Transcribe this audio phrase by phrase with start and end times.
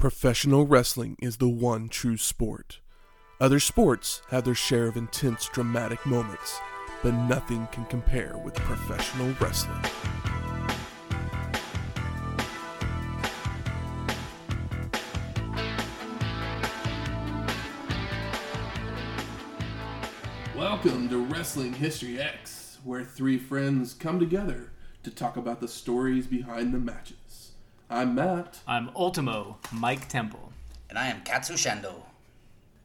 [0.00, 2.80] Professional wrestling is the one true sport.
[3.38, 6.58] Other sports have their share of intense, dramatic moments,
[7.02, 9.76] but nothing can compare with professional wrestling.
[20.56, 24.70] Welcome to Wrestling History X, where three friends come together
[25.02, 27.19] to talk about the stories behind the matches.
[27.90, 28.58] I'm Matt.
[28.66, 30.52] I'm Ultimo Mike Temple.
[30.88, 31.94] And I am Katsushando.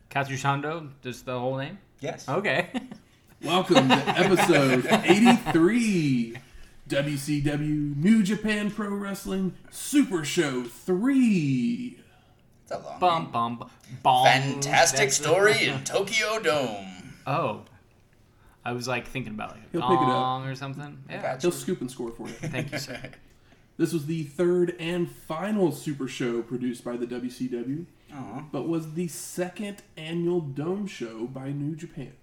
[0.09, 1.77] Katsushando, just the whole name?
[2.00, 2.27] Yes.
[2.27, 2.70] Okay.
[3.44, 6.38] Welcome to episode 83
[6.90, 11.99] WCW New Japan Pro Wrestling Super Show 3.
[12.63, 13.32] It's a long bum name.
[13.32, 13.70] bum
[14.02, 14.26] bum.
[14.26, 17.13] Fantastic That's- story in Tokyo Dome.
[17.27, 17.62] Oh.
[18.63, 20.08] I was like thinking about like a He'll pick it up.
[20.08, 20.98] gong or something.
[21.08, 21.22] Yeah.
[21.22, 21.41] Gotcha.
[21.41, 22.34] He'll scoop and score for you.
[22.34, 22.99] Thank you, sir.
[23.77, 28.43] This was the third and final Super Show produced by the WCW, Aw.
[28.51, 32.13] but was the second annual Dome Show by New Japan.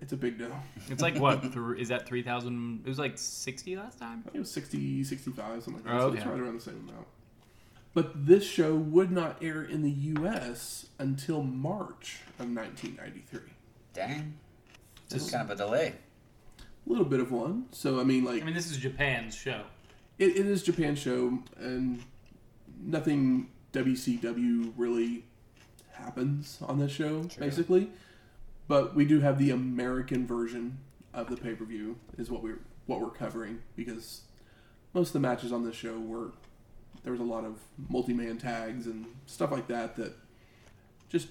[0.00, 0.52] It's a big dome.
[0.88, 1.42] It's like what?
[1.52, 2.82] Th- is that 3,000?
[2.84, 4.20] It was like 60 last time?
[4.20, 5.94] I think it was 60, 65, something like that.
[5.94, 6.30] Oh, So it's okay.
[6.30, 7.06] right around the same amount.
[7.94, 10.86] But this show would not air in the U.S.
[10.98, 13.40] until March of 1993.
[13.94, 14.34] Dang.
[15.08, 15.94] This- Just kind of a delay.
[16.58, 17.66] A little bit of one.
[17.72, 19.62] So, I mean, like, I mean, this is Japan's show.
[20.18, 22.02] it, it is Japan show, and
[22.80, 25.24] nothing WCW really
[25.92, 27.44] happens on this show, True.
[27.46, 27.90] basically.
[28.68, 30.78] But we do have the American version
[31.14, 34.22] of the pay per view, is what we're what we're covering because
[34.94, 36.32] most of the matches on this show were
[37.02, 40.14] there was a lot of multi man tags and stuff like that that
[41.08, 41.28] just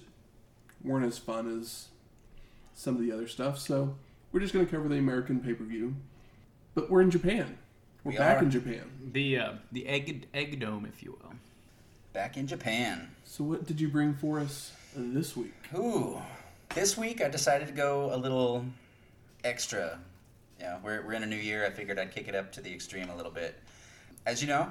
[0.82, 1.88] weren't as fun as
[2.74, 3.58] some of the other stuff.
[3.58, 3.96] So
[4.32, 5.96] we're just going to cover the American pay per view,
[6.74, 7.58] but we're in Japan.
[8.04, 8.90] We're We back in Japan.
[9.12, 11.32] The uh, the egg egg dome, if you will.
[12.12, 13.10] Back in Japan.
[13.24, 15.54] So what did you bring for us this week?
[15.74, 16.20] Ooh.
[16.74, 18.64] This week I decided to go a little
[19.44, 19.98] extra.
[20.60, 21.64] Yeah, we're, we're in a new year.
[21.64, 23.58] I figured I'd kick it up to the extreme a little bit.
[24.26, 24.68] As you know,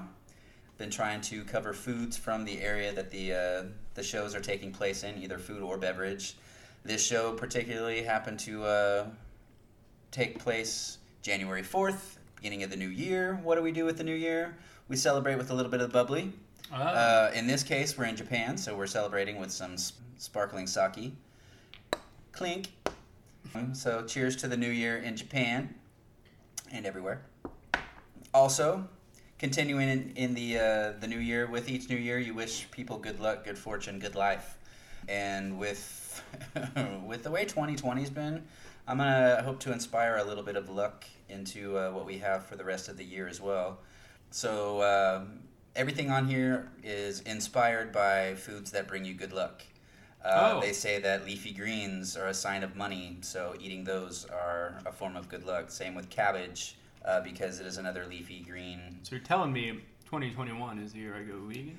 [0.77, 3.63] been trying to cover foods from the area that the uh,
[3.93, 6.35] the shows are taking place in, either food or beverage.
[6.83, 9.07] This show particularly happened to uh,
[10.11, 13.39] take place January fourth, beginning of the new year.
[13.41, 14.55] What do we do with the new year?
[14.89, 16.33] We celebrate with a little bit of bubbly.
[16.71, 16.75] Oh.
[16.75, 19.75] Uh, in this case, we're in Japan, so we're celebrating with some
[20.17, 21.13] sparkling sake.
[22.35, 22.67] Clink.
[23.71, 25.73] So, cheers to the new year in Japan
[26.71, 27.21] and everywhere.
[28.33, 28.87] Also,
[29.39, 32.97] continuing in, in the uh, the new year, with each new year, you wish people
[32.97, 34.57] good luck, good fortune, good life.
[35.07, 36.21] And with
[37.05, 38.43] with the way 2020's been,
[38.87, 42.45] I'm gonna hope to inspire a little bit of luck into uh, what we have
[42.45, 43.79] for the rest of the year as well.
[44.31, 45.39] So um,
[45.75, 49.63] everything on here is inspired by foods that bring you good luck.
[50.25, 50.61] Uh, Oh.
[50.61, 54.91] They say that leafy greens are a sign of money, so eating those are a
[54.91, 55.69] form of good luck.
[55.69, 58.99] Same with cabbage, uh, because it is another leafy green.
[59.03, 61.77] so you're telling me 2021 is the year I go vegan?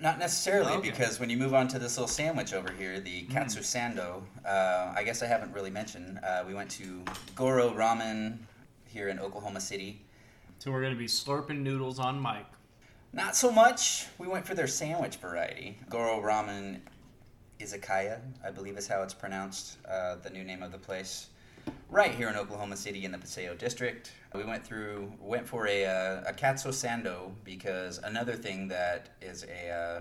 [0.00, 0.90] Not necessarily, Okay.
[0.90, 4.92] because when you move on to this little sandwich over here, the katsu sando, uh,
[4.94, 6.18] I guess I haven't really mentioned.
[6.22, 7.02] Uh, we went to
[7.34, 8.38] Goro Ramen
[8.86, 10.02] here in Oklahoma City.
[10.58, 12.46] So we're gonna be slurping noodles on Mike.
[13.12, 14.06] Not so much.
[14.18, 15.78] We went for their sandwich variety.
[15.88, 16.80] Goro Ramen
[17.60, 21.28] Izakaya, I believe is how it's pronounced, uh, the new name of the place.
[21.90, 24.12] Right here in Oklahoma City in the Paseo district.
[24.34, 29.44] We went through, went for a, uh, a katsu sando because another thing that is
[29.44, 30.00] a, uh,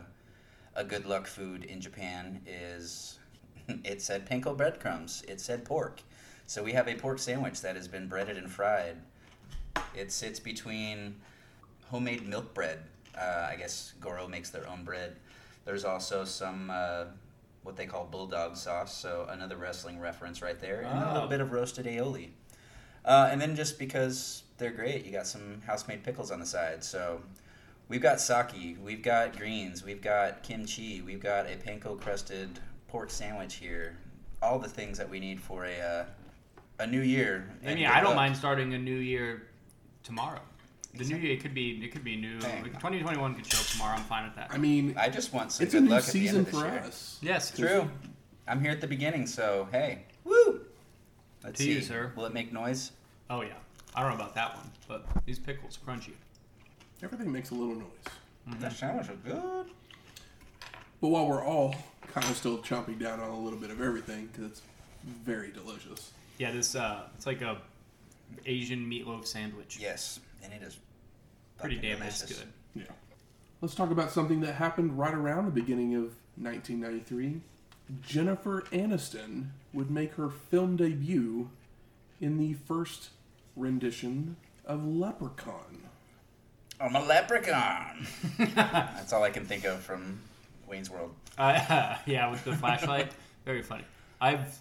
[0.76, 3.20] a good luck food in Japan is
[3.84, 6.02] it said panko breadcrumbs, it said pork.
[6.48, 8.98] So we have a pork sandwich that has been breaded and fried.
[9.96, 11.16] It sits between
[11.90, 12.80] homemade milk bread.
[13.18, 15.16] Uh, I guess Goro makes their own bread.
[15.64, 17.06] There's also some uh,
[17.66, 21.14] what they call bulldog sauce, so another wrestling reference right there, and a Oh.
[21.14, 22.30] little bit of roasted aioli.
[23.04, 26.84] Uh, and then just because they're great, you got some house-made pickles on the side.
[26.84, 27.22] So
[27.90, 33.10] we've got sake, we've got greens, we've got kimchi, we've got a panko crusted pork
[33.12, 33.98] sandwich here.
[34.42, 36.06] All the things that we need for a uh,
[36.80, 37.50] a new year.
[37.66, 38.16] I mean, I don't luck.
[38.16, 39.48] mind starting a new year
[40.04, 40.42] tomorrow.
[40.98, 42.40] The new year it could be it could be new.
[42.40, 42.62] Hey.
[42.64, 43.96] 2021 could show up tomorrow.
[43.98, 44.48] I'm fine with that.
[44.52, 46.40] I mean, I just want some it's a good new luck at the end season
[46.42, 46.80] of this for year.
[46.80, 47.20] us.
[47.22, 47.90] yes, True.
[48.48, 50.62] I'm here at the beginning, so hey, woo!
[51.44, 51.74] Let's To see.
[51.74, 52.12] you, sir.
[52.16, 52.92] Will it make noise?
[53.30, 53.54] Oh yeah.
[53.96, 56.12] I don't know about that one, but these pickles crunchy.
[57.02, 58.60] Everything makes a little noise.
[58.60, 59.72] That sandwich was good.
[61.02, 61.76] But while we're all
[62.14, 64.62] kind of still chomping down on a little bit of everything, because it's
[65.24, 66.12] very delicious.
[66.38, 67.58] Yeah, this uh, it's like a
[68.46, 69.78] Asian meatloaf sandwich.
[69.80, 70.78] Yes, and it is
[71.60, 72.24] Pretty damn delicious.
[72.34, 72.48] good.
[72.76, 72.84] Yeah.
[73.62, 77.42] Let's talk about something that happened right around the beginning of 1993.
[78.02, 81.50] Jennifer Aniston would make her film debut
[82.20, 83.10] in the first
[83.56, 85.84] rendition of Leprechaun.
[86.80, 88.06] I'm a leprechaun.
[88.38, 90.20] That's all I can think of from
[90.68, 91.14] Wayne's World.
[91.38, 93.12] Uh, yeah, with the flashlight,
[93.46, 93.86] very funny.
[94.20, 94.60] I've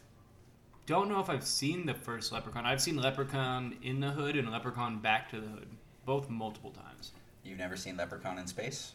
[0.86, 2.66] don't know if I've seen the first Leprechaun.
[2.66, 5.68] I've seen Leprechaun in the Hood and Leprechaun Back to the Hood,
[6.04, 7.12] both multiple times.
[7.42, 8.92] You've never seen Leprechaun in Space?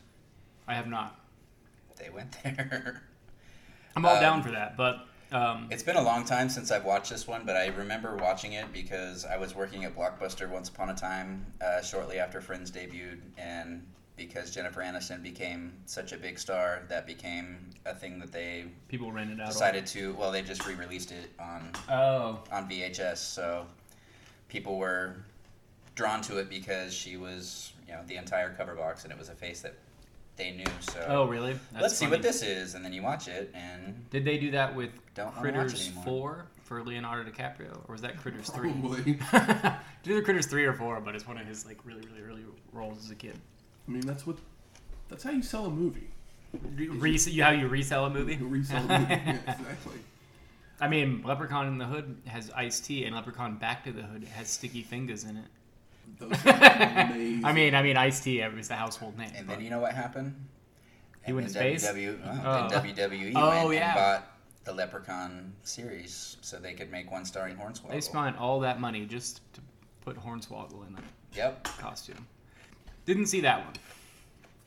[0.68, 1.20] I have not.
[1.98, 3.04] They went there.
[3.96, 6.86] I'm all Um, down for that, but um, It's been a long time since I've
[6.86, 10.70] watched this one, but I remember watching it because I was working at Blockbuster once
[10.70, 13.86] upon a time, uh, shortly after Friends debuted, and
[14.20, 19.12] because Jennifer Aniston became such a big star, that became a thing that they people
[19.12, 19.48] rented out.
[19.48, 20.14] decided to.
[20.16, 23.66] Well, they just re-released it on Oh, on VHS, so
[24.50, 25.16] people were
[25.96, 29.30] drawn to it because she was, you know, the entire cover box, and it was
[29.30, 29.76] a face that
[30.36, 30.66] they knew.
[30.82, 31.54] So oh, really?
[31.72, 34.52] That's let's see what this is, and then you watch it, and Did they do
[34.52, 35.90] that with Don't wanna watch it Critters.
[36.04, 38.72] Four for Leonardo DiCaprio, or was that Critters Three?
[38.74, 39.04] Probably.
[40.04, 42.44] Did either Critters Three or Four, but it's one of his like really, really, really
[42.74, 43.40] roles as a kid.
[43.90, 44.38] I mean, that's what.
[45.10, 46.10] That's how you sell a movie.
[46.76, 48.36] Re- you how you resell a movie?
[48.36, 49.14] You resell a movie.
[49.14, 50.00] yeah, exactly.
[50.80, 54.48] I mean, Leprechaun in the Hood has Ice-T, and Leprechaun Back to the Hood has
[54.50, 55.46] Sticky Fingaz in it.
[56.20, 57.44] Those amazing.
[57.46, 59.32] I mean, I mean, Ice-T is the household name.
[59.36, 60.36] and but- then you know what happened?
[61.26, 61.36] He And oh.
[61.36, 61.86] went to space?
[61.88, 62.70] WW, well, Oh.
[62.70, 63.88] then WWE Oh, went yeah.
[63.90, 64.32] and bought
[64.64, 67.90] the Leprechaun series so they could make one starring Hornswoggle.
[67.92, 69.62] they spent all that money just to
[70.02, 71.02] put Hornswoggle in the
[71.36, 71.64] Yep.
[71.78, 72.26] costume.
[73.10, 73.74] Didn't see that one.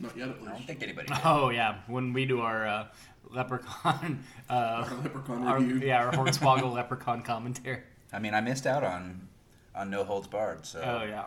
[0.00, 1.16] Not yet, at I don't think anybody did.
[1.24, 2.86] Oh yeah, when we do our uh,
[3.30, 5.86] Leprechaun, uh, Our Leprechaun our, review.
[5.86, 7.82] yeah, our Hornswoggle Leprechaun commentary.
[8.12, 9.28] I mean, I missed out on
[9.76, 10.66] on No Holds Barred.
[10.66, 11.26] So Oh yeah,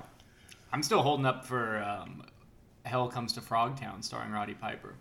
[0.74, 2.24] I'm still holding up for um,
[2.84, 4.96] Hell Comes to Frogtown, starring Roddy Piper.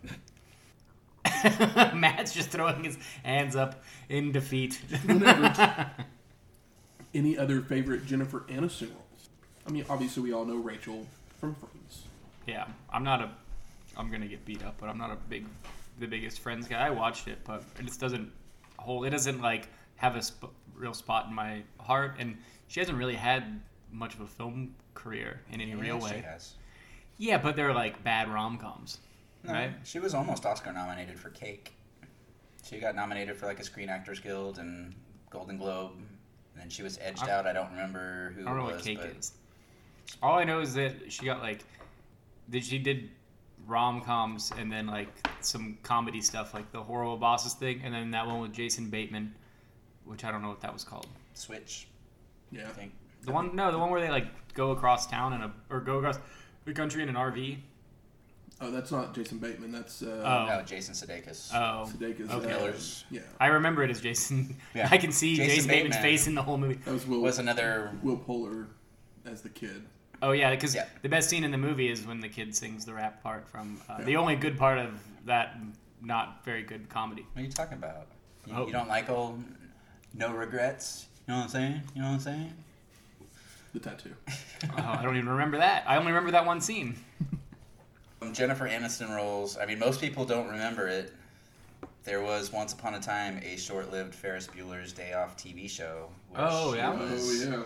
[1.96, 4.80] Matt's just throwing his hands up in defeat.
[7.12, 9.28] Any other favorite Jennifer Aniston roles?
[9.66, 11.08] I mean, obviously we all know Rachel
[11.44, 12.04] from Friends.
[12.46, 13.30] yeah, I'm not a.
[13.96, 15.46] I'm gonna get beat up, but I'm not a big,
[16.00, 16.84] the biggest Friends guy.
[16.86, 18.30] I watched it, but it just doesn't
[18.78, 19.06] hold.
[19.06, 22.36] It doesn't like have a sp- real spot in my heart, and
[22.68, 23.60] she hasn't really had
[23.92, 26.24] much of a film career in any Yeah, real she way.
[26.26, 26.54] has.
[27.18, 28.98] Yeah, but they're like bad rom coms,
[29.44, 29.70] No, right?
[29.84, 31.72] She was almost Oscar nominated for Cake.
[32.64, 34.92] She got nominated for like a Screen Actors Guild and
[35.30, 37.46] Golden Globe, and then she was edged I- out.
[37.46, 39.32] I don't remember who I don't know it what was, cake but is.
[40.22, 41.60] All I know is that she got like,
[42.48, 43.10] that she did
[43.66, 45.08] rom coms and then like
[45.40, 49.34] some comedy stuff, like the horrible bosses thing, and then that one with Jason Bateman,
[50.04, 51.06] which I don't know what that was called.
[51.34, 51.88] Switch.
[52.50, 52.68] Yeah.
[52.68, 52.92] I think.
[53.22, 55.98] The one, no, the one where they like go across town in a or go
[55.98, 56.18] across
[56.64, 57.58] the country in an RV.
[58.60, 59.72] Oh, that's not Jason Bateman.
[59.72, 60.56] That's uh, Oh.
[60.58, 61.50] No, Jason Sudeikis.
[61.52, 62.30] Oh, Sudeikis.
[62.30, 62.52] okay.
[62.52, 63.04] uh, Killers.
[63.10, 63.22] yeah.
[63.40, 64.56] I remember it as Jason.
[64.74, 64.88] Yeah.
[64.92, 66.12] I can see Jason Jason, Bateman's Bateman.
[66.12, 66.74] face in the whole movie.
[66.84, 67.20] That was Will.
[67.20, 67.92] was another.
[68.02, 68.68] Will Poulter
[69.26, 69.82] as the kid.
[70.24, 70.86] Oh yeah, because Yeah.
[71.02, 73.78] the best scene in the movie is when the kid sings the rap part from
[73.88, 74.04] uh, Yeah.
[74.04, 74.90] the only good part of
[75.26, 75.56] that
[76.00, 77.26] not very good comedy.
[77.34, 78.06] What are you talking about?
[78.46, 78.66] You, Oh.
[78.66, 79.42] you don't like old
[80.14, 81.06] no regrets?
[81.26, 81.82] You know what I'm saying?
[81.94, 82.52] You know what I'm saying?
[83.74, 84.14] The tattoo.
[84.28, 85.84] oh, I don't even remember that.
[85.86, 86.96] I only remember that one scene.
[88.22, 89.58] Um, Jennifer Aniston roles.
[89.58, 91.12] I mean, most people don't remember it.
[92.04, 96.08] There was once upon a time a short-lived Ferris Bueller's Day Off TV show.
[96.30, 96.88] Where Oh, yeah?
[96.90, 97.62] was- Oh yeah.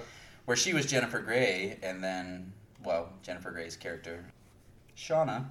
[0.49, 4.25] Where she was Jennifer Grey, and then, well, Jennifer Grey's character,
[4.97, 5.45] Shauna.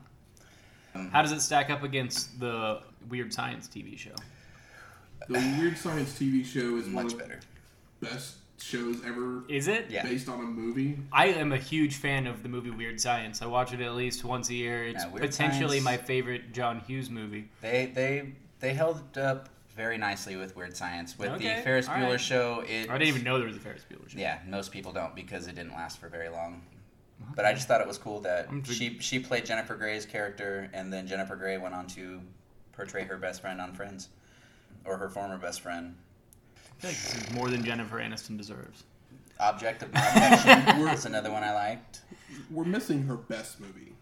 [1.11, 4.15] How does it stack up against the Weird Science TV show?
[5.27, 7.39] The Weird Science TV show is one much of better.
[7.99, 9.85] the best shows ever Is it?
[9.91, 10.01] Yeah.
[10.01, 10.97] based on a movie.
[11.11, 13.43] I am a huge fan of the movie Weird Science.
[13.43, 14.83] I watch it at least once a year.
[14.87, 17.49] It's Yeah, potentially Science- my favorite John Hughes movie.
[17.61, 21.17] They they they held up very nicely with Weird Science.
[21.17, 22.19] With Okay, the Ferris Bueller right.
[22.19, 24.17] show, it I didn't even know there was a Ferris Bueller show.
[24.19, 26.63] Yeah, most people don't because it didn't last for very long.
[27.35, 30.05] But I just thought it was cool that I'm tr- she she played Jennifer Grey's
[30.05, 32.19] character, and then Jennifer Grey went on to
[32.73, 34.09] portray her best friend on Friends,
[34.85, 35.95] or her former best friend.
[36.55, 38.83] I feel like this is more than Jennifer Aniston deserves.
[39.39, 42.01] Object of My Affection was another one I liked.
[42.51, 43.93] We're missing her best movie,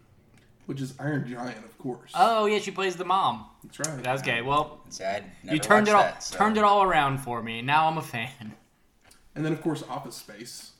[0.65, 2.11] which is Iron Giant, of course.
[2.15, 3.45] Oh yeah, she plays the mom.
[3.63, 4.03] That's right.
[4.03, 4.41] That's okay.
[4.41, 5.03] Well, See,
[5.43, 7.61] you turned it all that, so- turned it all around for me.
[7.61, 8.53] Now I'm a fan.
[9.35, 10.71] And then of course Office Space.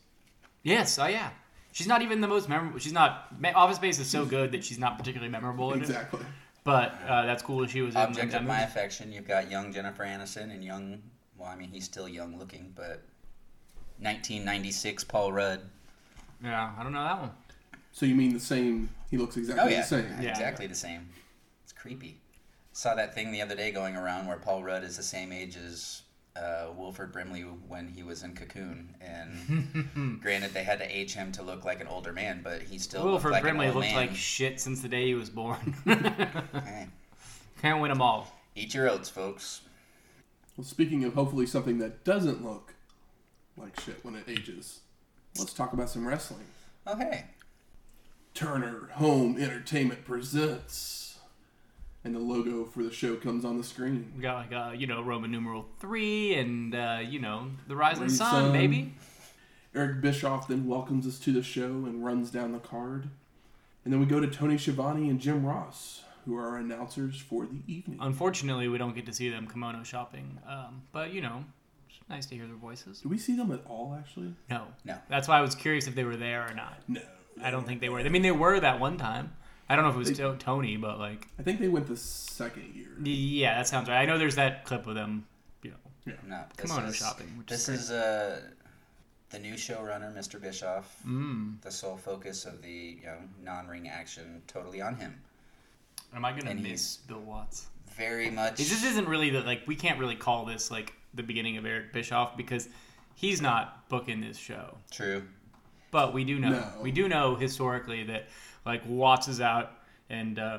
[0.64, 0.98] Yes.
[1.00, 1.30] Oh yeah.
[1.72, 2.80] She's not even the most memorable.
[2.80, 3.28] She's not.
[3.54, 5.84] Office Space is so good that she's not particularly memorable in it.
[5.84, 6.22] Exactly.
[6.64, 8.64] But uh, that's cool that she was in Object that of my movie.
[8.64, 9.12] affection.
[9.12, 11.02] You've got young Jennifer Aniston and young.
[11.38, 13.04] Well, I mean, he's still young looking, but
[14.00, 15.62] 1996 Paul Rudd.
[16.44, 17.32] Yeah, I don't know that one.
[17.96, 18.90] So you mean the same?
[19.10, 20.06] He looks exactly Oh yeah, the same.
[20.22, 20.30] Yeah.
[20.32, 21.08] exactly the same.
[21.64, 22.18] It's creepy.
[22.74, 25.56] Saw that thing the other day going around where Paul Rudd is the same age
[25.56, 26.02] as
[26.36, 31.32] uh, Wilford Brimley when he was in Cocoon, and granted they had to age him
[31.32, 33.76] to look like an older man, but he still Wilford looked like Brimley an old
[33.78, 34.08] looked man.
[34.08, 35.74] like shit since the day he was born.
[35.86, 36.88] Hey,
[37.62, 38.30] Can't win them all.
[38.58, 39.62] eat your oats, folks.
[40.58, 42.74] Well, speaking of hopefully something that doesn't look
[43.56, 44.82] like shit when it ages,
[45.40, 46.44] let's talk about some wrestling.
[46.86, 47.24] Oh hey,
[48.46, 51.20] Turner Home Entertainment presents,
[52.04, 54.12] and the logo for the show comes on the screen.
[54.16, 58.04] We got like uh, you know Roman numeral three and uh, you know the rising
[58.04, 58.52] Rising sun, sun.
[58.52, 58.94] baby.
[59.74, 63.08] Eric Bischoff then welcomes us to the show and runs down the card.
[63.84, 67.46] And then we go to Tony Schiavone and Jim Ross, who are our announcers for
[67.46, 67.98] the evening.
[68.02, 71.46] Unfortunately, we don't get to see them kimono shopping, um, but you know,
[71.90, 73.00] it's nice to hear their voices.
[73.00, 74.34] Do we see them at all, actually?
[74.50, 74.98] No, No.
[75.10, 76.82] That's why I was curious if they were there or not.
[76.90, 77.02] No.
[77.44, 78.00] I don't think they were.
[78.00, 79.34] I mean, they were that one time.
[79.68, 81.98] I don't know if it was They- Tony, but like, I think they went the
[81.98, 82.90] second year.
[83.04, 84.00] yeah, that sounds right.
[84.02, 85.26] I know there's that clip of them,
[85.64, 86.44] you know, no.
[86.56, 87.28] This kimono is, shopping.
[87.38, 88.42] Which This is, is uh,
[89.32, 90.40] the new showrunner, Mr.
[90.40, 90.96] Bischoff.
[91.06, 91.60] mm.
[91.62, 92.70] The sole focus of the
[93.02, 95.20] you know, non-ring action totally on him.
[96.16, 97.68] Am I gonna and miss Bill Watts?
[97.98, 98.58] Very much.
[98.58, 101.92] This isn't really the like we can't really call this like the beginning of Eric
[101.92, 102.70] Bischoff because
[103.16, 104.78] he's not booking this show.
[104.92, 105.24] True.
[105.96, 106.68] But we do know No.
[106.82, 108.28] we do know historically that
[108.66, 109.72] like Watts is out
[110.10, 110.58] and uh,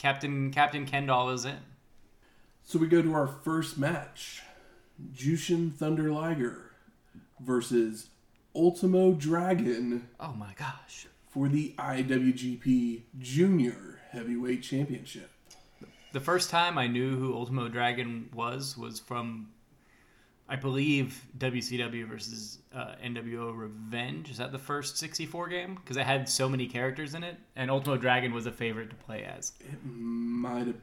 [0.00, 1.60] Captain Captain Kendall is in.
[2.64, 4.42] So we go to our first match
[5.14, 6.72] Jushin Thunder Liger
[7.38, 8.08] versus
[8.56, 11.06] Ultimo Dragon Oh my gosh.
[11.30, 15.30] for the IWGP Junior Heavyweight Championship.
[16.12, 19.50] The first time I knew who Ultimo Dragon was was from,
[20.52, 24.30] I believe, WCW versus uh, NWO Revenge.
[24.30, 25.76] Is that the first 64 game?
[25.76, 28.96] Because it had so many characters in it, and Ultimo Dragon was a favorite to
[28.96, 29.54] play as.
[29.60, 30.76] It might have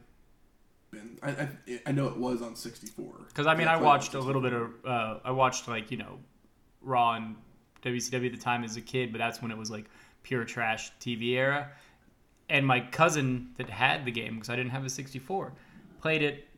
[0.90, 1.20] been.
[1.22, 1.48] I, I,
[1.86, 3.12] I know it was on 64.
[3.28, 5.98] Because I mean, I played watched a little bit of, uh, I watched like you
[5.98, 6.18] know,
[6.82, 7.36] Raw and
[7.84, 9.84] WCW at the time as a kid, but that's when it was like
[10.24, 11.70] pure trash TV era.
[12.48, 15.52] And my cousin that had the game, because I didn't have a 64,
[16.00, 16.48] played it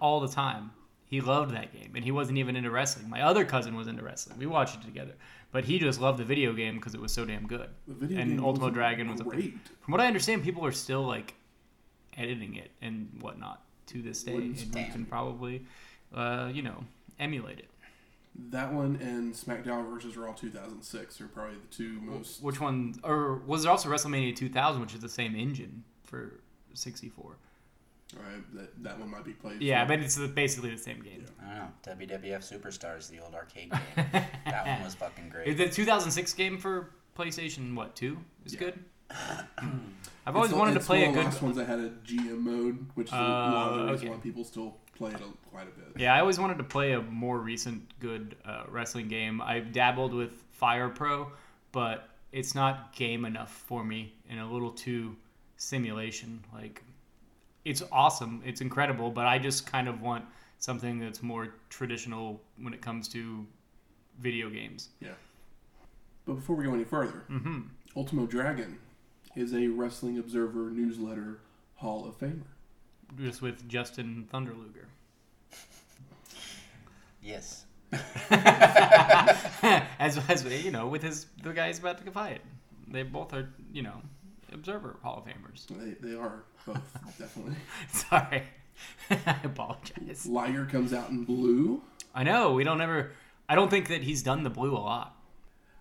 [0.00, 0.70] all the time.
[1.12, 3.10] He loved that game, and he wasn't even into wrestling.
[3.10, 4.38] My other cousin was into wrestling.
[4.38, 5.12] We watched it together,
[5.50, 7.68] but he just loved the video game because it was so damn good.
[7.86, 9.58] The video and game Ultimo was Dragon was a great.
[9.82, 11.34] From what I understand, people are still like
[12.16, 15.66] editing it and whatnot to this day, and you can probably,
[16.14, 16.82] uh, you know,
[17.20, 17.68] emulate it.
[18.48, 22.42] That one and SmackDown versus Raw 2006 are probably the two most.
[22.42, 22.94] Which one?
[23.04, 26.40] Or was there also WrestleMania 2000, which is the same engine for
[26.72, 27.36] 64?
[28.14, 29.60] Right, that, that one might be played.
[29.62, 31.24] Yeah, for- but it's basically the same game.
[31.42, 31.54] I
[31.86, 32.06] don't know.
[32.06, 33.80] WWF Superstars, the old arcade game.
[34.46, 35.56] that one was fucking great.
[35.56, 38.60] The 2006 game for PlayStation, what two is Yeah.
[38.60, 38.84] good?
[39.10, 41.26] I've It's always the- wanted to play one a of the good.
[41.26, 44.10] last ones that had a GM mode, which is Uh, one of the reasons okay.
[44.10, 46.00] why people still play it a, quite a bit.
[46.00, 49.40] Yeah, I always wanted to play a more recent good uh, wrestling game.
[49.42, 51.32] I've dabbled with Fire Pro,
[51.72, 55.16] but it's not game enough for me and a little too
[55.56, 56.44] simulation.
[56.52, 56.82] Like,
[57.64, 60.24] it's awesome, it's incredible, but I just kind of want
[60.58, 63.46] something that's more traditional when it comes to
[64.18, 64.90] video games.
[65.00, 65.10] Yeah.
[66.24, 67.62] But before we go any further, mm-hmm.
[67.96, 68.78] Ultimo Dragon
[69.34, 71.40] is a Wrestling Observer newsletter
[71.76, 72.42] Hall of Famer.
[73.18, 74.86] Just with Justin Thunderluger.
[77.22, 77.64] Yes.
[79.98, 82.40] as, as you know, with his the guy he's about to fight.
[82.88, 84.00] They both are, you know,
[84.52, 85.66] Observer Hall of Famers.
[85.68, 86.80] They, they are both,
[87.18, 87.54] definitely.
[87.92, 88.42] Sorry.
[89.10, 90.26] I apologize.
[90.26, 91.82] Liger comes out in blue.
[92.14, 93.12] I know, we don't ever
[93.48, 95.16] I don't think that he's done the blue a lot.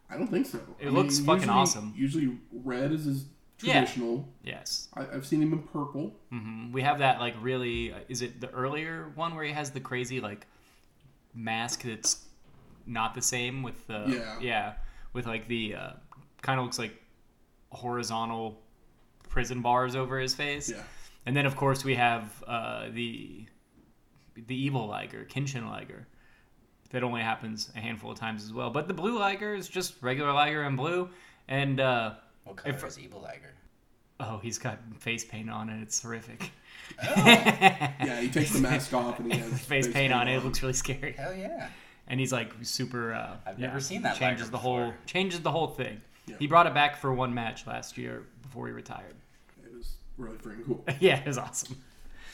[0.10, 0.60] I don't think so.
[0.80, 1.94] It I looks fucking usually- awesome.
[1.96, 3.26] Usually red is his
[3.62, 3.74] Yeah.
[3.74, 4.28] traditional.
[4.44, 4.90] Yes.
[4.94, 6.14] I, I've seen him in purple.
[6.30, 9.80] hmm We have that like really is it the earlier one where he has the
[9.80, 10.46] crazy like
[11.34, 12.26] mask that's
[12.86, 14.40] not the same with the Yeah.
[14.42, 14.74] yeah
[15.14, 15.90] with like the uh,
[16.42, 17.01] kind of looks like
[17.72, 18.62] horizontal
[19.30, 20.70] prison bars over his face.
[20.70, 20.82] Yeah.
[21.26, 23.46] And then of course we have uh, the
[24.36, 26.08] the evil Liger, Kishin Liger.
[26.92, 28.70] That only happens a handful of times as well.
[28.70, 31.10] But the blue Liger is just regular Liger in blue.
[31.48, 33.54] And uh, What color If- is Evil Liger?
[34.20, 36.52] oh, he's got face paint on and it's horrific.
[37.02, 40.36] Yeah, he takes the mask off and he has face paint on it.
[40.38, 41.14] It looks really scary.
[41.14, 41.70] Hell yeah.
[42.08, 43.14] And he's like super.
[43.14, 46.02] Uh, I've yeah, never seen that Changes Liger the whole changes the whole thing.
[46.28, 46.36] Yeah.
[46.40, 49.16] He brought it back for one match last year before he retired.
[49.64, 50.86] It was really freaking cool.
[51.00, 51.78] yeah, it was awesome.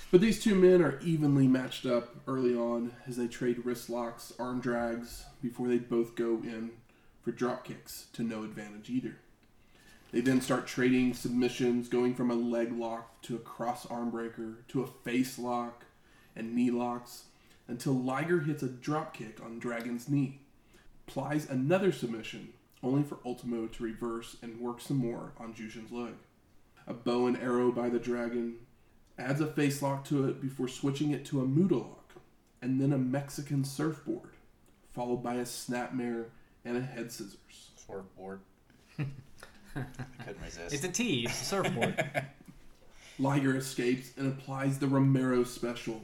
[0.10, 4.32] But these two men are evenly matched up early on as they trade wrist locks,
[4.40, 6.72] arm drags, before they both go in
[7.24, 9.18] for drop kicks to no advantage either.
[10.12, 14.60] They then start trading submissions, going from a leg lock to a cross arm breaker
[14.70, 15.84] to a face lock
[16.36, 17.26] and knee locks,
[17.68, 20.40] until Liger hits a drop kick on Dragon's knee,
[21.06, 22.54] plies another submission,
[22.84, 26.14] only for Ultimo to reverse and work some more on Jushin's leg.
[26.86, 28.56] A bow and arrow by the Dragon,
[29.18, 32.14] adds a face lock to it before switching it to a Muta lock,
[32.62, 34.34] and then a Mexican surfboard,
[34.94, 36.26] followed by a snapmare
[36.64, 37.72] and a head scissors.
[37.76, 38.40] Surfboard.
[38.98, 40.74] Couldn't resist.
[40.74, 41.26] It's a T.
[41.26, 42.24] It's a surfboard.
[43.20, 46.02] Liger escapes and applies the Romero special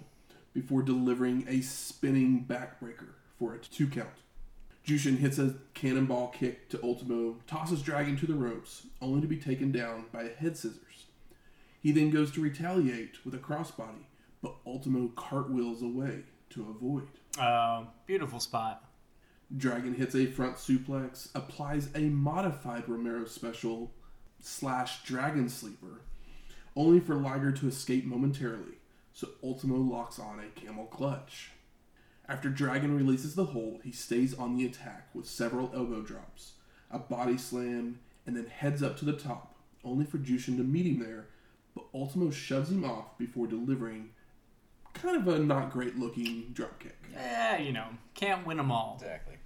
[0.53, 4.09] before delivering a spinning backbreaker for a two count.
[4.85, 9.37] Jushin hits a cannonball kick to Ultimo, tosses Dragon to the ropes, only to be
[9.37, 11.05] taken down by a head scissors.
[11.81, 14.05] He then goes to retaliate with a crossbody,
[14.41, 17.07] but Ultimo cartwheels away to avoid.
[17.39, 18.83] uh, beautiful spot.
[19.55, 23.91] Dragon hits a front suplex, applies a modified Romero special
[24.41, 26.01] slash Dragon Sleeper,
[26.75, 28.79] only for Liger to escape momentarily,
[29.13, 31.51] so Ultimo locks on a camel clutch.
[32.27, 36.53] After Dragon releases the hold, he stays on the attack with several elbow drops,
[36.89, 40.85] a body slam, and then heads up to the top, only for Jushin to meet
[40.85, 41.27] him there,
[41.75, 44.11] but Ultimo shoves him off before delivering
[44.93, 46.93] kind of a not great looking dropkick.
[47.11, 48.97] Yeah, you know, can't win them all.
[49.01, 49.37] exactly.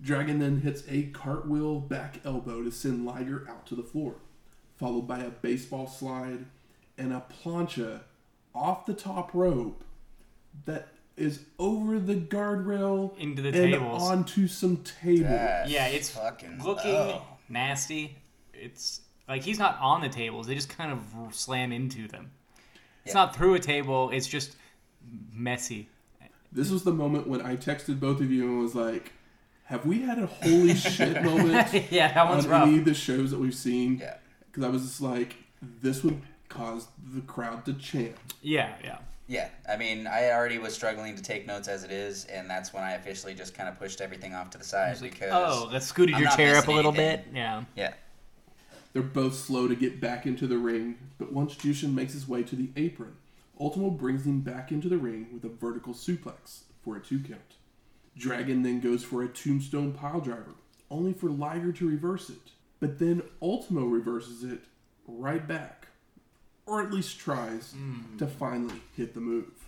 [0.00, 4.16] Dragon then hits a cartwheel back elbow to send Liger out to the floor,
[4.76, 6.46] followed by a baseball slide
[6.96, 8.02] and a plancha
[8.54, 9.84] off the top rope
[10.64, 10.88] that
[11.18, 14.02] is over the guardrail Into the and tables.
[14.02, 15.28] onto some tables.
[15.28, 17.22] That's Yeah, it's fucking Looking low.
[17.48, 18.16] nasty.
[18.54, 20.46] It's like he's not on the tables.
[20.46, 22.30] They just kind of slam into them.
[23.04, 23.20] It's Yeah.
[23.24, 24.10] not through a table.
[24.10, 24.56] It's just
[25.32, 25.88] messy.
[26.52, 29.12] This was the moment when I texted both of you and was like,
[29.64, 32.68] "Have we had a holy shit moment yeah, that one's on rough.
[32.68, 34.16] any of the shows that we've seen?" Yeah.
[34.46, 38.98] Because I was just like, "This would cause the crowd to chant." Yeah, yeah.
[39.30, 42.72] Yeah, I mean, I already was struggling to take notes as it is, and that's
[42.72, 45.30] when I officially just kind of pushed everything off to the side It's like, because
[45.34, 47.24] oh, that scooted I'm your not chair up a little anything.
[47.24, 47.36] bit.
[47.36, 47.64] Yeah.
[47.76, 47.92] yeah,
[48.94, 52.42] They're both slow to get back into the ring, but once Jushin makes his way
[52.42, 53.16] to the apron,
[53.60, 57.56] Ultimo brings him back into the ring with a vertical suplex for a two count.
[58.16, 60.54] Dragon then goes for a tombstone piledriver,
[60.90, 62.52] only for Liger to reverse it.
[62.80, 64.60] But then Ultimo reverses it
[65.06, 65.77] right back,
[66.68, 67.74] or at least tries
[68.18, 68.30] to mm.
[68.30, 69.66] finally hit the move.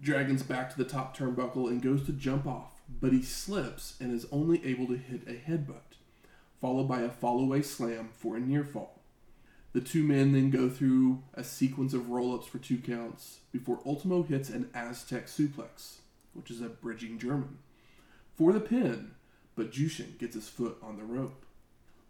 [0.00, 4.14] Dragon's back to the top turnbuckle and goes to jump off, but he slips and
[4.14, 5.96] is only able to hit a headbutt
[6.60, 9.00] followed by a follow-away slam for a near fall.
[9.72, 14.22] The two men then go through a sequence of roll-ups for two counts before Ultimo
[14.22, 15.98] hits an Aztec suplex,
[16.32, 17.58] which is a bridging German,
[18.34, 19.12] for the pin,
[19.54, 21.44] but Jushin gets his foot on the rope.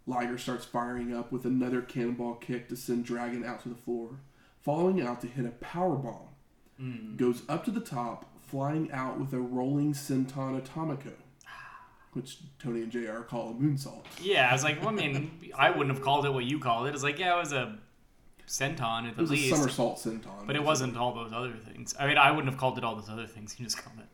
[0.05, 4.19] Liger starts firing up with another cannonball kick to send Dragon out to the floor,
[4.67, 6.27] following out to hit a power bomb.
[6.79, 7.15] Hmm.
[7.15, 11.13] Goes up to the top, flying out with a rolling senton atomico,
[12.13, 14.03] which Tony and JR call a moonsault.
[14.21, 16.87] Yeah, I was like, well, I mean, I wouldn't have called it what you called
[16.87, 16.93] it.
[16.93, 17.79] It's like, yeah, it was a
[18.47, 20.45] senton at the It the was a least, somersault senton.
[20.45, 21.95] but it wasn't all those other things.
[21.99, 23.55] I mean, I wouldn't have called it all those other things.
[23.57, 24.05] You just called it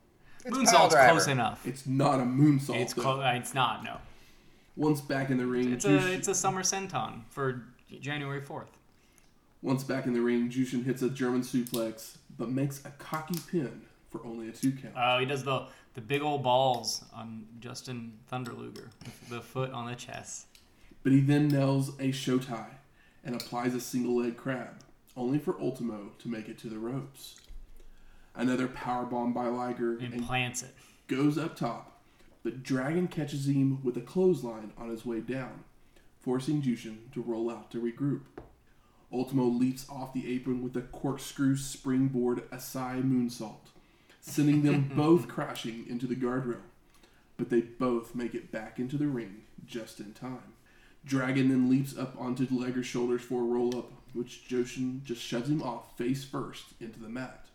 [0.48, 1.10] It's moonsault's piledriver.
[1.10, 1.68] close enough.
[1.68, 2.80] It's not a moonsault.
[2.80, 3.02] It's though.
[3.02, 3.24] close.
[3.26, 3.84] It's not.
[3.84, 3.98] No,
[4.78, 7.66] Once back in the ring, it's Jush- a it's a summer senton for
[8.00, 8.70] January fourth.
[9.64, 13.82] Once back in the ring, Jushin hits a German suplex, but makes a cocky pin
[14.12, 14.94] for only a two count.
[14.96, 18.90] Oh, he does the the big old balls on Justin Thunderluger,
[19.30, 20.48] the foot on the chest.
[21.02, 22.66] But he then nails a shotei
[23.24, 24.84] and applies a single leg crab,
[25.16, 27.36] only for Ultimo to make it to the ropes.
[28.36, 30.76] Another power bomb by Liger and and plants it.
[31.08, 32.02] goes up top,
[32.44, 35.64] but Dragon catches him with a clothesline on his way down,
[36.22, 38.22] forcing Jushin to roll out to regroup.
[39.14, 43.70] Ultimo leaps off the apron with a corkscrew springboard Asai moonsault,
[44.20, 46.62] sending them both crashing into the guardrail.
[47.38, 50.54] But they both make it back into the ring just in time.
[51.06, 55.50] Dragon then leaps up onto Liger's shoulders for a roll up, which Jushin just shoves
[55.50, 57.48] him off face first into the mat,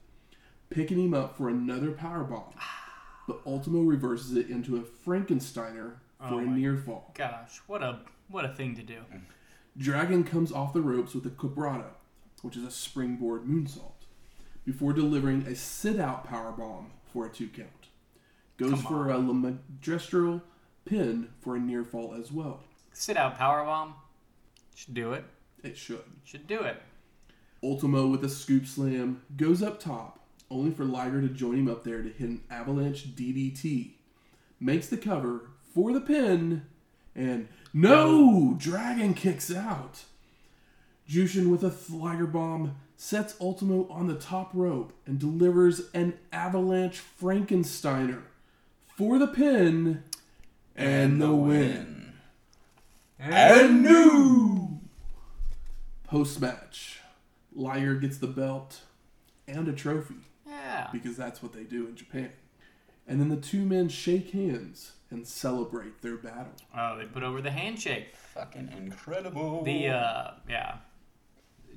[0.70, 2.52] picking him up for another powerbomb.
[3.26, 7.10] but Ultimo reverses it into a Frankensteiner for Oh a near fall.
[7.14, 8.98] Gosh, what a what a thing to do.
[9.12, 9.20] Mm.
[9.78, 11.92] Dragon comes off the ropes with a Cabrata,
[12.42, 14.06] which is a springboard moonsault,
[14.64, 17.68] before delivering a sit out power bomb for a two count.
[18.56, 20.42] Goes Come for a La Magistral
[20.84, 22.60] pin for a near fall as well.
[22.92, 23.94] sit out power bomb.
[24.74, 25.24] Should do it.
[25.62, 26.04] It should.
[26.24, 26.82] Should do it.
[27.62, 31.84] Ultimo with a scoop slam goes up top, only for Liger to join him up
[31.84, 33.92] there to hit an avalanche DDT.
[34.60, 36.66] Makes the cover for the pin,
[37.14, 38.54] and no!
[38.58, 40.04] Dragon kicks out.
[41.08, 47.00] Jushin with a Liger bomb sets Ultimo on the top rope and delivers an avalanche
[47.20, 48.22] Frankensteiner
[48.96, 50.02] for the pin
[50.76, 52.12] and, the win.
[53.18, 54.80] And new
[56.04, 57.00] post match,
[57.54, 58.80] Liger gets the belt
[59.46, 60.14] and a trophy
[60.46, 60.88] Yeah.
[60.92, 62.30] because that's what they do in Japan.
[63.06, 66.52] And then the two men shake hands and celebrate their battle.
[66.76, 68.14] Oh, they put over the handshake.
[68.34, 69.64] Fucking incredible.
[69.64, 70.76] The uh, yeah,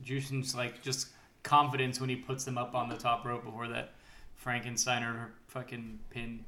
[0.03, 1.09] Jushin's like just
[1.43, 3.93] confidence when he puts them up on the top rope before that
[4.43, 6.45] Frankensteiner fucking pin.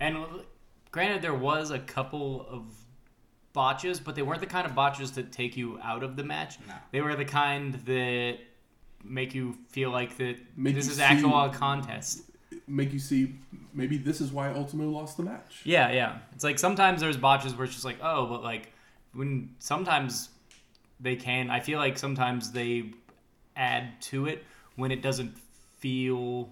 [0.00, 0.18] And
[0.90, 2.64] granted, there was a couple of
[3.52, 6.58] botches, but they weren't the kind of botches that take you out of the match.
[6.68, 6.74] No.
[6.92, 8.38] They were the kind that
[9.02, 12.22] make you feel like that Make this is actual a contest.
[12.68, 13.34] Make you see
[13.72, 15.60] maybe this is why Ultimo lost the match.
[15.64, 16.18] Yeah, yeah.
[16.34, 18.72] It's like sometimes there's botches where it's just like, oh, but like
[19.12, 20.30] when sometimes
[21.00, 21.50] they can.
[21.50, 22.92] I feel like sometimes they
[23.54, 24.44] add to it
[24.76, 25.36] when it doesn't
[25.78, 26.50] feel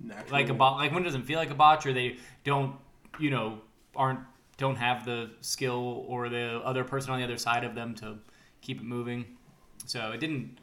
[0.00, 0.32] Natural.
[0.32, 0.76] like a bot.
[0.78, 2.76] Like when it doesn't feel like a botch, or they don't,
[3.18, 3.58] you know,
[3.94, 4.20] aren't
[4.56, 8.16] don't have the skill or the other person on the other side of them to
[8.60, 9.24] keep it moving.
[9.86, 10.58] So it didn't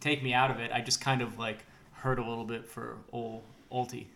[0.00, 0.70] take me out of it.
[0.72, 3.42] I just kind of like hurt a little bit for old
[3.74, 4.06] Ulti.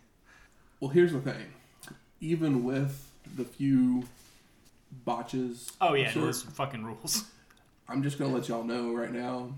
[0.81, 1.47] Well, here's the thing.
[2.21, 4.05] Even with the few
[5.05, 7.25] botches, Oh yeah, sure, those fucking rules.
[7.89, 9.53] I'm just gonna let y'all know right now.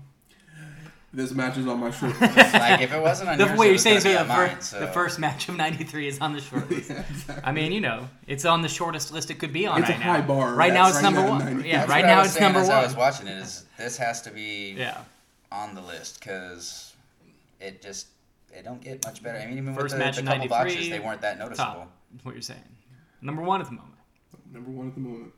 [1.13, 2.35] This match is on my short list.
[2.53, 4.61] like if it wasn't on The yours, way it you're saying so the, on fir-
[4.61, 4.79] so.
[4.79, 6.89] the first match of '93 is on the short list.
[6.89, 7.43] Yeah, exactly.
[7.43, 9.93] I mean, you know, it's on the shortest list it could be on It's a
[9.93, 10.13] right now.
[10.13, 10.53] high bar.
[10.55, 11.65] Right now, it's right number now, one.
[11.65, 12.77] Yeah, That's right what I now was it's saying number as one.
[12.77, 13.37] I was watching it.
[13.39, 14.97] Is this has to be Yeah,
[15.51, 16.93] on the list because
[17.59, 18.07] it just
[18.53, 19.39] it don't get much better.
[19.39, 21.37] I mean, even First with the, match the in couple 93, botches, they weren't that
[21.39, 21.71] noticeable.
[21.73, 21.91] top.
[22.17, 22.59] Is what you're saying.
[23.21, 23.95] Number one at the moment.
[24.51, 25.33] Number one at the moment.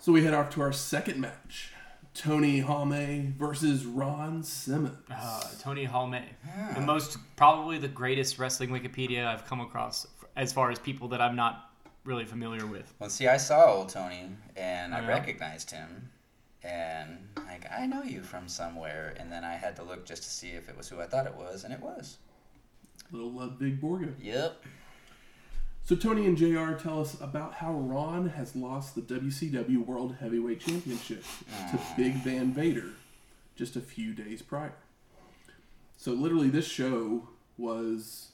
[0.00, 1.72] So we head off to our second match.
[2.14, 4.96] Tony Halme versus Ron Simmons.
[5.14, 6.22] Uh, Tony Halme,
[6.74, 11.20] the most probably the greatest wrestling Wikipedia I've come across as far as people that
[11.20, 11.70] I'm not
[12.04, 12.92] really familiar with.
[12.98, 15.06] Well, see, I saw old Tony and I Yeah.
[15.08, 16.10] recognized him,
[16.62, 20.30] and like I know you from somewhere, and then I had to look just to
[20.30, 22.18] see if it was who I thought it was, and it was.
[23.10, 24.14] Little uh, Ludwig Borga.
[24.20, 24.64] Yep.
[25.84, 30.60] So Tony and JR tell us about how Ron has lost the WCW World Heavyweight
[30.60, 31.94] Championship to ah.
[31.96, 32.90] Big Van Vader
[33.56, 34.74] just a few days prior.
[35.96, 38.29] So literally this show was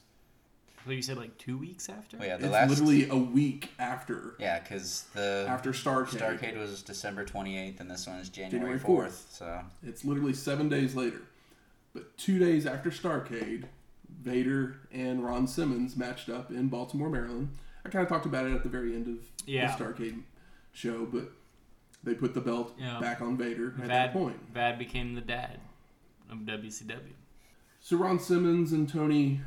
[0.87, 2.15] So you said like two weeks after.
[2.19, 2.69] Oh, yeah, the it's last.
[2.69, 6.17] literally a week after Yeah, because the after Starcade.
[6.39, 9.25] Starcade was December 28th, and this one is January, January 4th.
[9.29, 11.23] So It's literally seven days later.
[11.93, 13.65] But two days after Starcade,
[14.23, 17.49] Vader and Ron Simmons matched up in Baltimore, Maryland.
[17.83, 19.75] I kind of talked about it at the very end of Yeah.
[19.75, 20.21] the Starcade
[20.71, 21.31] show, but
[22.01, 23.01] they put the belt Yeah.
[23.01, 24.37] back on Vader at Vad, that point.
[24.53, 25.59] Vad became the dad
[26.31, 27.13] of WCW.
[27.81, 29.41] So Ron Simmons and Tony,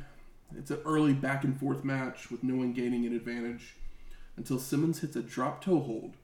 [0.57, 3.75] it's an early back and forth match with no one gaining an advantage
[4.37, 6.15] until Simmons hits a drop toe hold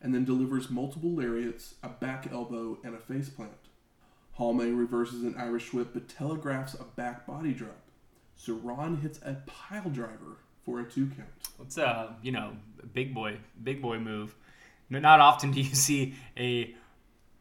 [0.00, 3.52] and then delivers multiple lariats, a back elbow, and a face plant.
[4.38, 7.78] Halme reverses an Irish whip but telegraphs a back body drop.
[8.36, 11.28] So Ron hits a pile driver for a two count.
[11.60, 12.52] It's a you know
[12.92, 14.34] big boy, big boy move.
[14.90, 16.74] Not often do you see a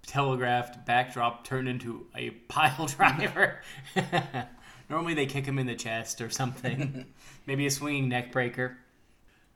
[0.06, 3.62] telegraphed backdrop turn into a pile driver.
[4.92, 7.06] Normally they kick him in the chest or something.
[7.48, 8.78] Maybe a swinging neck breaker.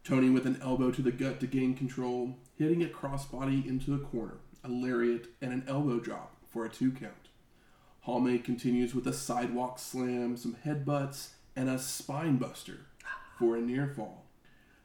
[0.06, 4.02] Tony with an elbow to the gut to gain control, hitting a crossbody into the
[4.06, 7.28] corner, a lariat, and an elbow drop for a two count.
[8.08, 12.86] Halme continues with a sidewalk slam, some headbutts, and a spine buster
[13.38, 14.28] for a near fall.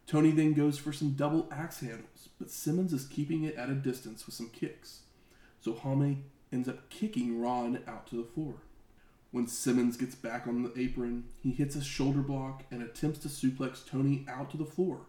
[0.04, 3.74] Tony then goes for some double axe handles, but Simmons is keeping it at a
[3.74, 5.02] distance with some kicks.
[5.60, 8.54] So Halme ends up kicking Ron out to the floor.
[9.32, 13.28] When Simmons gets back on the apron, he hits a shoulder block and attempts to
[13.28, 15.02] suplex Tony out to the floor,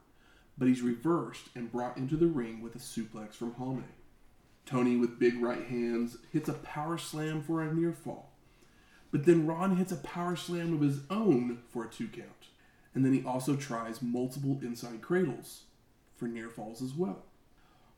[0.57, 3.83] but he's reversed and brought into the ring with a suplex from Halme.
[4.65, 8.31] Tony, with big right hands, hits a power slam for a near fall.
[9.11, 12.29] But then Ron hits a power slam of his own for a two count.
[12.93, 15.63] And then he also tries multiple inside cradles
[16.15, 17.23] for near falls as well.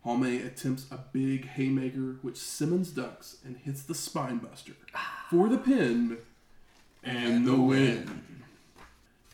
[0.06, 4.74] Halme attempts a big haymaker, which Simmons ducks and hits the spine buster
[5.30, 6.18] for the pin
[7.04, 8.22] and the win.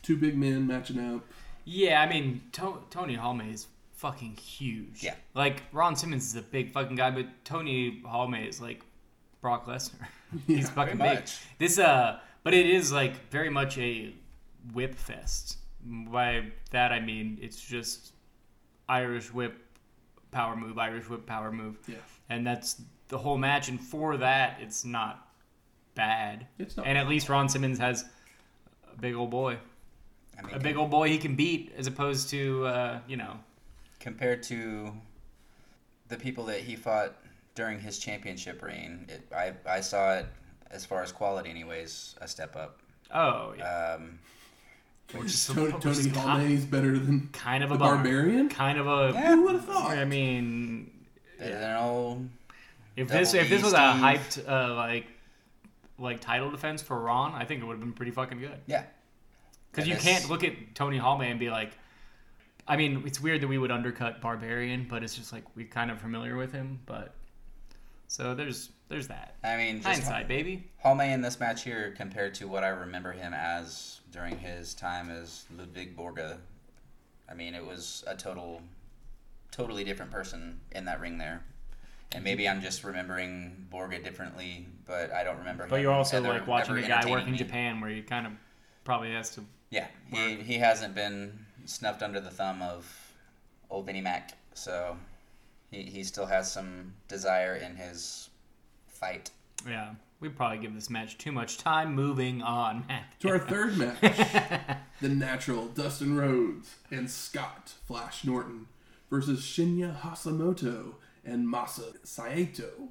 [0.03, 1.21] Two big men matching up.
[1.65, 5.03] Yeah, I mean to- Tony Halme is fucking huge.
[5.03, 5.15] Yeah.
[5.34, 8.82] Like Ron Simmons is a big fucking guy, but Tony Halme is like
[9.41, 10.08] Brock Lesnar.
[10.47, 11.19] He's Yeah, fucking pretty big.
[11.21, 11.38] much.
[11.58, 14.13] This uh, but it is like very much a
[14.73, 15.58] whip fest.
[15.84, 18.13] By that I mean it's just
[18.88, 19.58] Irish whip,
[20.31, 21.97] power move, Irish whip, power move, Yeah.
[22.29, 23.69] and that's the whole match.
[23.69, 25.27] And for that, it's not
[25.95, 26.47] bad.
[26.57, 28.05] It's not And at least Ron Simmons has
[28.91, 29.57] a big old boy,
[30.37, 33.39] I mean, a big old boy he can beat, as opposed to uh, you know
[33.99, 34.93] compared to
[36.07, 37.15] the people that he fought
[37.55, 40.25] during his championship reign, it, I I saw it
[40.71, 42.79] as far as quality, anyways, a step up.
[43.13, 44.19] Oh yeah, Um,
[45.13, 47.95] which is Tony, which Tony is ki- Halme's better than kind of a the bummer.
[47.95, 48.50] Barbarian.
[48.50, 49.12] Kind of a.
[49.13, 49.36] Yeah.
[49.36, 49.98] Who would have thought?
[49.98, 50.91] I mean,
[51.38, 51.60] better yeah.
[51.60, 52.30] than old.
[52.95, 55.08] if this if this was a hyped uh, like
[55.98, 58.60] like title defense for Ron, I think it would have been pretty fucking good.
[58.67, 58.84] Yeah.
[59.72, 61.72] Because you can't look at Tony Halme and be like,
[62.67, 65.91] I mean, it's weird that we would undercut Barbarian, but it's just like we're kind
[65.91, 66.80] of familiar with him.
[66.86, 67.13] But
[68.08, 70.67] so there's there's that I mean, just hindsight, baby.
[70.84, 75.10] Halme in this match here compared to what I remember him as during his time
[75.10, 76.38] as Ludwig Borga.
[77.30, 78.62] I mean, it was a total,
[79.52, 81.43] totally different person in that ring there.
[82.12, 85.67] And maybe I'm just remembering Borga differently, but I don't remember.
[85.69, 87.38] But you're also ever- like watching a guy work in me.
[87.38, 88.34] Japan where he kind of
[88.84, 89.41] probably has to.
[89.69, 92.91] Yeah, he, he hasn't been snuffed under the thumb of
[93.69, 94.98] old Vinnie Mac, so
[95.69, 98.32] he, he still has some desire in his
[98.88, 99.30] fight.
[99.67, 101.93] Yeah, we'd probably give this match too much time.
[101.93, 102.86] Moving on.
[103.19, 103.99] To our third match,
[105.01, 108.67] the natural Dustin Rhodes and Scott Flash Norton
[109.10, 110.93] versus Shinya Hashimoto
[111.25, 112.89] and Masa Saito.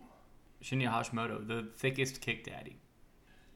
[0.62, 2.76] Shinya Hashimoto, the thickest kick daddy.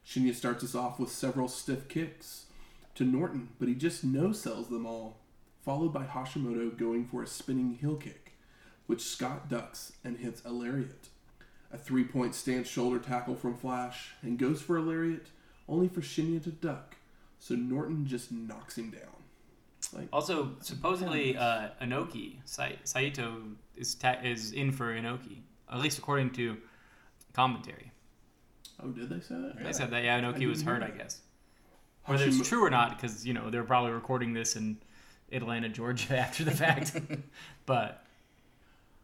[0.06, 2.46] Shinya starts us off with several stiff kicks
[2.94, 5.18] to Norton, but he just no sells them all,
[5.60, 8.32] followed by Hashimoto going for a spinning heel kick,
[8.86, 11.08] which Scott ducks and hits a lariat.
[11.72, 15.26] A three point stance shoulder tackle from Flash and goes for a lariat,
[15.68, 16.96] only for Shinya to duck,
[17.38, 19.08] so Norton just knocks him down.
[19.92, 23.42] Like, Also, supposedly, uh, Inoki Sai- Saito
[23.74, 25.38] is ta- is in for Inoki,
[25.70, 26.58] at least according to
[27.32, 27.90] commentary.
[28.82, 29.62] oh, did they say that?
[29.62, 31.20] They said that yeah, Inoki was hurt, I guess.
[32.06, 34.76] Whether it's true or not, because you know they're probably recording this in
[35.30, 37.00] Atlanta, Georgia, after the fact.
[37.66, 38.01] but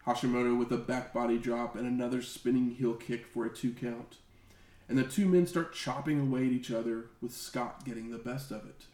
[0.09, 4.17] Hashimoto with a back body drop and another spinning heel kick for a two count.
[4.89, 8.51] And the two men start chopping away at each other, with Scott getting the best
[8.51, 8.87] of it.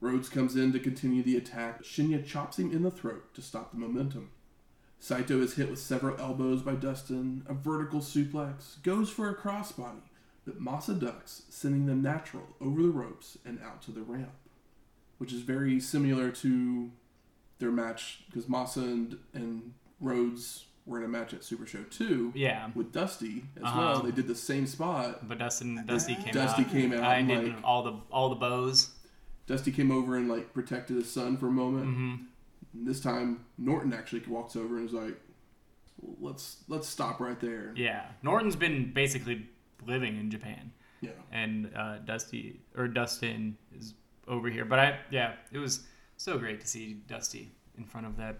[0.00, 1.82] Rhodes comes in to continue the attack.
[1.82, 4.30] Shinya chops him in the throat to stop the momentum.
[4.98, 10.00] Saito is hit with several elbows by Dustin, a vertical suplex, goes for a crossbody,
[10.46, 14.32] but Masa ducks, sending the natural over the ropes and out to the ramp,
[15.18, 16.90] which is very similar to
[17.58, 22.32] their match because Masa and, and Rhodes were in a match at Super Show 2
[22.34, 23.78] yeah, with Dusty as Uh-huh.
[23.80, 24.02] well.
[24.02, 25.26] They did the same spot.
[25.26, 26.70] but Dustin Dusty came Dusty out.
[26.70, 28.90] came out I and, did like- all the all the bows.
[29.46, 31.86] Dusty came over and like protected his son for a moment.
[31.86, 32.14] hmm
[32.74, 35.18] And this time Norton actually walks over and is like,
[36.20, 39.48] "Let's let's stop right there." Yeah, Norton's been basically
[39.86, 40.72] living in Japan.
[41.00, 41.10] Yeah.
[41.32, 43.92] and uh, Dusty or Dustin is
[44.26, 44.64] over here.
[44.64, 45.84] But I, yeah, it was
[46.16, 48.38] so great to see Dusty in front of that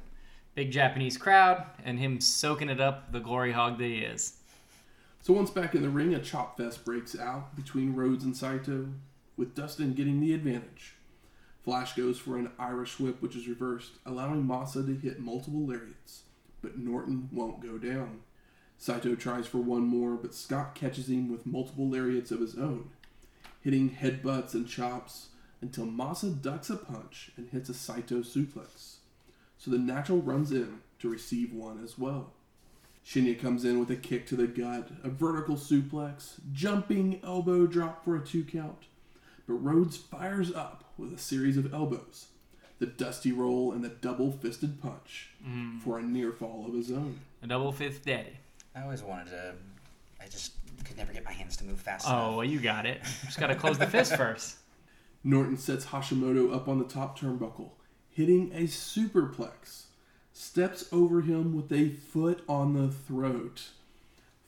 [0.55, 4.35] big Japanese crowd and him soaking it up, the glory hog that he is.
[5.21, 8.89] So once back in the ring, a chop fest breaks out between Rhodes and Saito,
[9.37, 10.95] with Dustin getting the advantage.
[11.65, 16.25] Flash goes for an Irish whip, which is reversed, allowing Masa to hit multiple lariats,
[16.61, 18.21] but Norton won't go down.
[18.77, 22.91] Saito tries for one more, but Scott catches him with multiple lariats of his own,
[23.63, 25.29] hitting headbutts and chops
[25.63, 28.94] until Masa ducks a punch and hits a Saito suplex.
[29.65, 32.33] So the natural runs in to receive one as well.
[33.07, 38.05] Shinya comes in with a kick to the gut, a vertical suplex, jumping elbow drop
[38.05, 38.85] for a two count.
[39.47, 42.27] But Rhodes fires up with a series of elbows,
[42.79, 45.81] the dusty roll, and the double fisted punch mm.
[45.81, 47.21] for a near fall of his own.
[47.43, 48.37] A double fifth daddy.
[48.77, 49.55] I always wanted to.
[50.21, 50.53] I just
[50.85, 52.37] could never get my hands to move fast Oh, enough.
[52.37, 53.01] well, you got it.
[53.25, 54.57] Just got to close the fist first.
[55.23, 57.71] Norton sets Hashimoto up on the top turnbuckle,
[58.15, 59.85] hitting a superplex,
[60.33, 63.69] steps over him with a foot on the throat,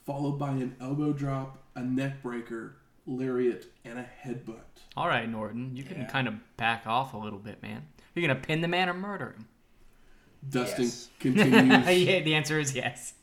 [0.06, 2.76] followed by an elbow drop, a neck breaker,
[3.06, 4.60] lariat, and a headbutt.
[4.96, 6.06] All right, Norton, you can Yeah.
[6.06, 7.82] kind of back off a little bit, man.
[8.14, 9.46] You're gonna pin the man or murder him.
[10.48, 11.08] Dustin Yes.
[11.20, 11.86] continues.
[11.88, 13.14] yeah, the answer is yes.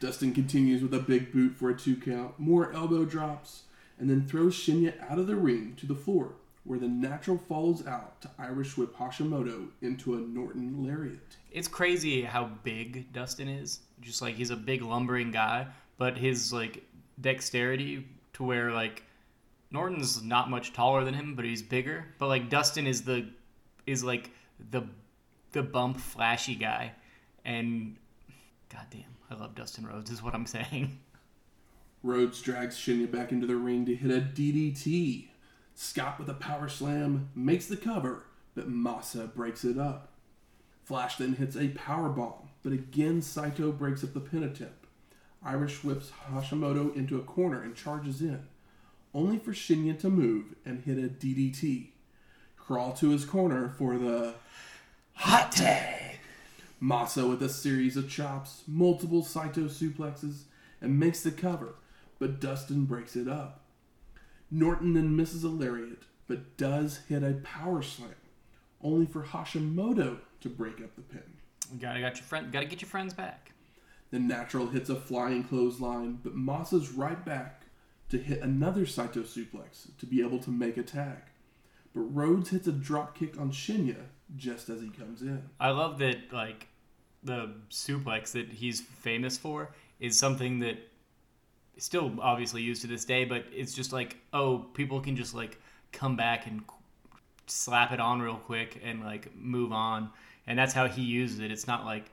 [0.00, 3.64] Dustin continues with a big boot for a two count, more elbow drops,
[3.98, 6.32] and then throws Shinya out of the ring to the floor,
[6.70, 11.36] where the natural falls out to Irish whip Hashimoto into a Norton lariat.
[11.50, 13.80] It's crazy how big Dustin is.
[14.00, 15.66] Just like he's a big lumbering guy,
[15.98, 16.84] but his like
[17.20, 19.02] dexterity to where like
[19.72, 22.06] Norton's not much taller than him, but he's bigger.
[22.20, 23.28] But like Dustin is the
[23.84, 24.30] is like
[24.70, 24.84] the
[25.50, 26.92] the bump flashy guy,
[27.44, 27.96] and
[28.72, 30.08] goddamn, I love Dustin Rhodes.
[30.12, 31.00] Is what I'm saying.
[32.04, 35.30] Rhodes drags Shinya back into the ring to hit a DDT.
[35.82, 40.10] Scott with a power slam makes the cover, but Masa breaks it up.
[40.84, 44.84] Flash then hits a power bomb, but again Saito breaks up the pin attempt.
[45.42, 48.42] Irish whips Hashimoto into a corner and charges in,
[49.14, 51.86] only for Shinya to move and hit a DDT.
[52.58, 54.34] Crawl to his corner for the
[55.14, 56.18] Hot tag.
[56.80, 60.42] Masa with a series of chops, multiple Saito suplexes,
[60.82, 61.76] and makes the cover,
[62.18, 63.59] but Dustin breaks it up.
[64.50, 68.14] Norton then misses a lariat, but does hit a power slam,
[68.82, 71.22] only for Hashimoto to break up the pin.
[71.72, 72.50] You gotta got your friend.
[72.50, 73.52] Gotta get your friends back.
[74.10, 77.62] The natural hits a flying clothesline, but Masa's right back
[78.08, 81.18] to hit another Saito suplex to be able to make a tag.
[81.94, 85.42] But Rhodes hits a drop kick on Shinya just as he comes in.
[85.60, 86.68] I love that like
[87.22, 90.78] the suplex that he's famous for is something that
[91.80, 95.58] still obviously used to this day, but it's just like oh, people can just like
[95.92, 96.62] come back and
[97.46, 100.10] slap it on real quick and like move on,
[100.46, 101.50] and that's how he uses it.
[101.50, 102.10] It's not like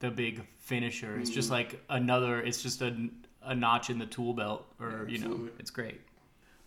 [0.00, 1.18] the big finisher.
[1.18, 1.54] It's just mm-hmm.
[1.54, 2.40] like another.
[2.40, 3.08] It's just a
[3.42, 6.00] a notch in the tool belt, or you know, it's great.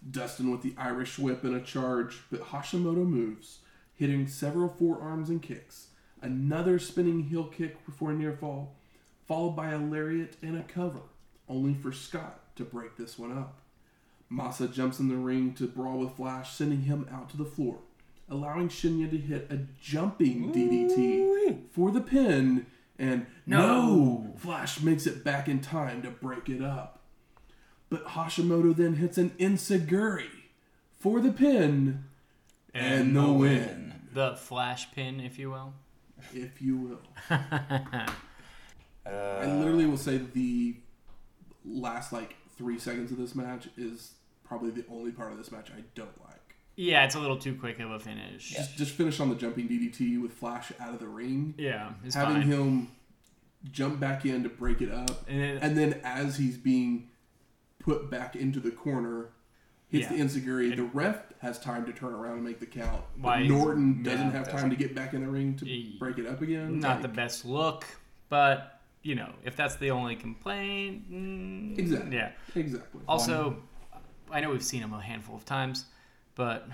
[0.10, 3.60] Dustin with the Irish whip and a charge, but Hashimoto moves,
[3.94, 5.88] hitting several forearms and kicks.
[6.22, 8.76] Another spinning heel kick before a near fall,
[9.28, 11.02] followed by a lariat and a cover,
[11.52, 13.60] only for Scott to break this one up.
[14.32, 17.80] Masa jumps in the ring to brawl with Flash, sending him out to the floor,
[18.30, 22.66] allowing Shinya to hit a jumping DDT for the pin,
[22.98, 24.34] and no!
[24.38, 27.00] Flash makes it back in time to break it up.
[27.90, 30.30] But Hashimoto then hits an enzuigiri
[30.98, 32.06] for the pin
[32.74, 35.74] and the win, The flash pin, if you will.
[36.34, 37.02] if you will.
[37.30, 38.06] I
[39.06, 40.76] Uh, literally will say the
[41.66, 45.70] last like three seconds of this match is probably the only part of this match
[45.72, 46.56] I don't like.
[46.76, 48.52] Yeah, it's a little too quick of a finish.
[48.56, 52.16] Just, just finish on the jumping DDT with Flash out of the ring, Yeah, it's
[52.16, 52.48] having fine.
[52.48, 52.88] him
[53.72, 57.10] jump back in to break it up, And then- and then as he's being
[57.80, 59.30] put back into the corner.
[59.90, 60.16] Hits Yeah.
[60.18, 60.74] the enzuigiri.
[60.78, 63.04] The ref has time to turn around and make the count.
[63.18, 64.70] But Norton doesn't yeah, have time doesn't.
[64.70, 66.80] to get back in the ring to break it up again.
[66.80, 67.86] not the best look,
[68.30, 72.16] but you know, if that's the only complaint, mm, Exactly.
[72.16, 72.32] Yeah.
[72.56, 73.02] Exactly.
[73.08, 73.58] Also,
[74.32, 75.86] I know we've seen him a handful of times,
[76.36, 76.68] but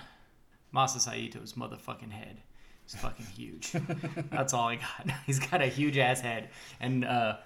[0.74, 2.42] Masa Saito's motherfucking head
[2.88, 3.72] is fucking huge.
[4.32, 5.10] that's all I got.
[5.26, 7.38] He's got a huge ass head, and uh,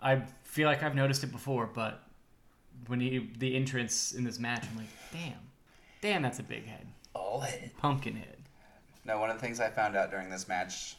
[0.00, 2.02] I feel like I've noticed it before, but
[2.88, 5.40] when he the entrance in this match, I'm like, damn,
[6.00, 7.70] damn, that's a big head, all head.
[7.78, 8.36] pumpkin head.
[9.04, 10.96] Now, one of the things I found out during this match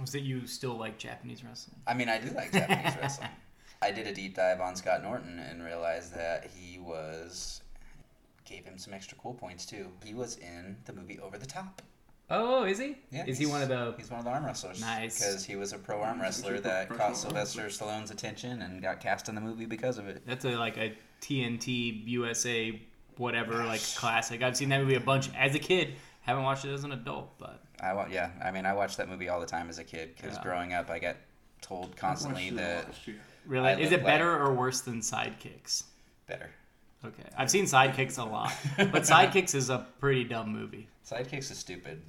[0.00, 1.76] Was that you still like Japanese wrestling?
[1.86, 3.30] I mean, I do like Japanese wrestling.
[3.82, 7.62] I did a deep dive on Scott Norton and realized that he was
[8.44, 9.88] gave him some extra cool points too.
[10.04, 11.82] He was in the movie Over the Top.
[12.28, 12.96] Oh, is he?
[13.12, 13.94] Yeah, is he one of the?
[13.96, 14.80] He's one of the arm wrestlers.
[14.80, 15.18] Nice.
[15.18, 19.28] Because he was a pro arm wrestler that caught Sylvester Stallone's attention and got cast
[19.28, 20.22] in the movie because of it.
[20.26, 22.80] That's a like a TNT USA
[23.16, 24.42] whatever like classic.
[24.42, 25.94] I've seen that movie a bunch as a kid.
[26.26, 29.08] Haven't watched it as an adult, but I wa- yeah, I mean, I watched that
[29.08, 30.42] movie all the time as a kid because Yeah.
[30.42, 31.16] growing up, I got
[31.62, 33.16] told constantly watched it that last year.
[33.46, 35.84] really, I is look it better like- or worse than Sidekicks?
[36.26, 36.50] better.
[37.04, 40.88] Okay, I've seen Sidekicks a lot, but Sidekicks is a pretty dumb movie.
[41.08, 42.02] Sidekicks is stupid.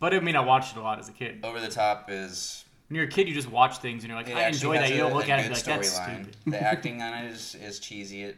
[0.00, 1.40] But I mean, I watched it a lot as a kid.
[1.44, 4.28] Over the Top is When you're a kid, you just watch things and you're like,
[4.28, 4.80] It I actually enjoy that.
[4.82, 6.22] has You don't look a at it and be like, that's storyline.
[6.24, 6.36] stupid.
[6.46, 8.36] The acting on it is, is cheesy at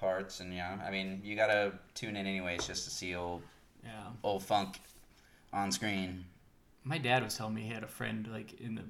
[0.00, 3.42] parts, and yeah, I mean, you gotta tune in anyways just to see old
[3.84, 4.08] Yeah.
[4.22, 4.80] old funk
[5.52, 6.24] on screen.
[6.82, 8.82] My dad was telling me he had a friend like in the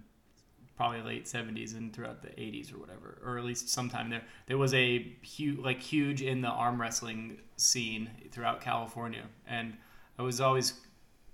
[0.77, 4.23] probably late 70s and throughout the 80s or whatever, or at least sometime there.
[4.47, 9.77] There was a huge, like huge in the arm wrestling scene throughout California, and
[10.19, 10.75] I was always,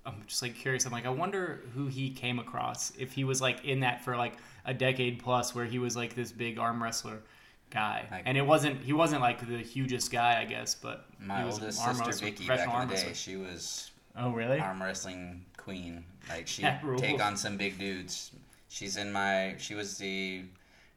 [0.05, 0.85] I'm just like curious.
[0.85, 4.16] I'm like, I wonder who he came across if he was like in that for
[4.16, 7.22] like a decade plus, where he was like this big arm wrestler
[7.71, 11.41] guy, Like- and it wasn't he wasn't like the hugest guy, I guess, but My
[11.41, 13.14] he was oldest arm sister Vicky back in the day, wrestler.
[13.14, 14.59] she was Oh really?
[14.59, 16.05] arm wrestling queen.
[16.29, 16.49] Like
[16.83, 17.01] rules.
[17.01, 18.33] take on some big dudes.
[18.68, 20.43] She's in my she was the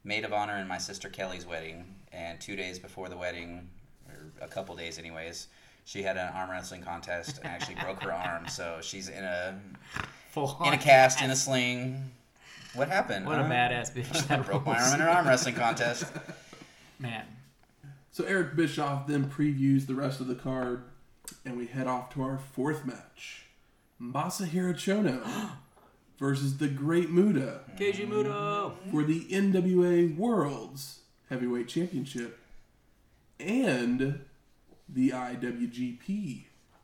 [0.03, 3.69] maid of honor in my sister Kelly's wedding, and two days before the wedding,
[4.09, 5.47] or a couple days anyways,
[5.86, 8.47] she had an arm wrestling contest and actually broke her arm.
[8.47, 9.59] So she's in a
[10.32, 12.11] Full in a cast in a sling.
[12.74, 13.28] What happened?
[13.28, 16.05] What a badass bitch that broke my arm in an arm wrestling contest.
[16.99, 17.25] Man,
[18.11, 20.83] So Eric Bischoff then previews the rest of the card,
[21.45, 23.45] and we head off to our fourth match:
[24.01, 25.21] Masahiro Chono
[26.19, 28.73] versus the Great Muta Keiji Muto.
[28.91, 32.39] for the NWA World's Heavyweight Championship
[33.39, 34.19] and
[34.87, 36.43] the IWGP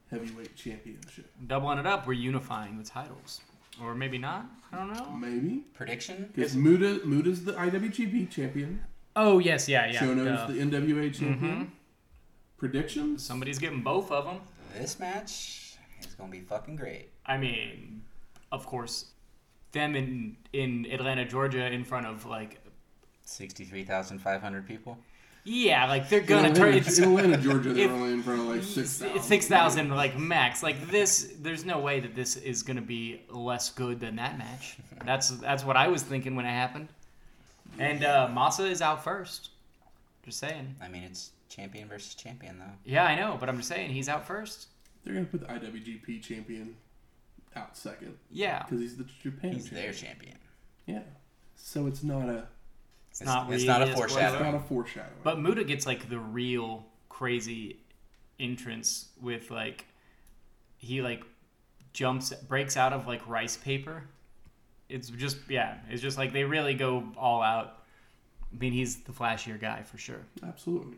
[0.10, 1.32] Heavyweight Championship.
[1.46, 3.42] Doubling it up, we're unifying the titles.
[3.82, 4.46] Or maybe not.
[4.74, 5.10] I don't know.
[5.12, 6.30] Maybe Prediction?
[6.36, 8.82] because Muta Muta's the IWGP champion,
[9.22, 10.00] Oh, yes, yeah, yeah.
[10.00, 10.48] Chono's duh.
[10.48, 11.40] the NWA champion.
[11.66, 11.70] Mhm.
[12.58, 13.24] Predictions?
[13.24, 14.40] Somebody's getting both of them.
[14.78, 17.10] This match is gonna be fucking great.
[17.26, 18.02] I mean,
[18.52, 19.12] of course,
[19.72, 22.60] them in in Atlanta, Georgia, in front of like,
[23.24, 24.98] Sixty-three thousand five hundred people.
[25.44, 26.70] yeah, like they're gonna turn.
[26.74, 29.22] Atlanta, It's, in Atlanta, Georgia, they're if- only in front of like six thousand.
[29.22, 30.64] Six thousand, like max.
[30.64, 34.78] Like this, there's no way that this is gonna be less good than that match.
[35.06, 36.88] That's that's what I was thinking when it happened.
[37.80, 39.50] And uh, Masa is out first.
[40.24, 40.76] Just saying.
[40.82, 42.66] I mean, it's champion versus champion though.
[42.86, 44.68] Yeah, I know, but I'm just saying he's out first.
[45.04, 46.76] They're gonna put the IWGP champion
[47.56, 49.82] out second Yeah, because he's the Japan He's champion.
[49.84, 50.38] their champion.
[50.86, 51.00] Yeah.
[51.56, 52.48] So it's not a
[53.10, 53.44] it's, It's- not.
[53.52, 54.06] it's really not a a spoiler.
[54.28, 55.10] it's not a foreshadowing.
[55.24, 57.80] But Muta gets like the real crazy
[58.40, 59.86] entrance with like
[60.78, 61.24] he like
[61.94, 64.04] jumps breaks out of like rice paper.
[64.90, 67.84] It's just yeah, it's just like they really go all out.
[68.52, 70.26] I mean, he's the flashier guy for sure.
[70.44, 70.98] Absolutely.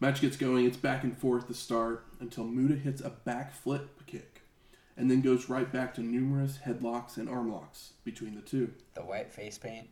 [0.00, 0.66] Match gets going.
[0.66, 4.42] It's back and forth to start until Muta hits a back flip kick,
[4.96, 8.72] and then goes right back to numerous headlocks and arm locks between the two.
[8.94, 9.88] The white face paint.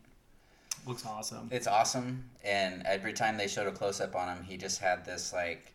[0.86, 1.48] Looks awesome.
[1.50, 5.04] It's awesome, and every time they showed a close up on him, he just had
[5.04, 5.72] this like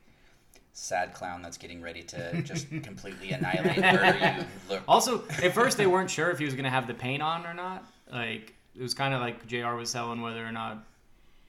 [0.74, 4.84] sad clown that's getting ready to just completely annihilate where you look.
[4.88, 7.54] Also, at first they weren't sure if he was gonna have the paint on or
[7.54, 7.84] not.
[8.12, 9.74] Like it was kind of like Jr.
[9.76, 10.86] was telling whether or not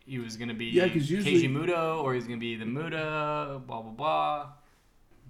[0.05, 3.61] he was gonna be Yeah, 'cause usually- Keiji Muto or he's gonna be the Muta.
[3.67, 4.47] Blah blah blah.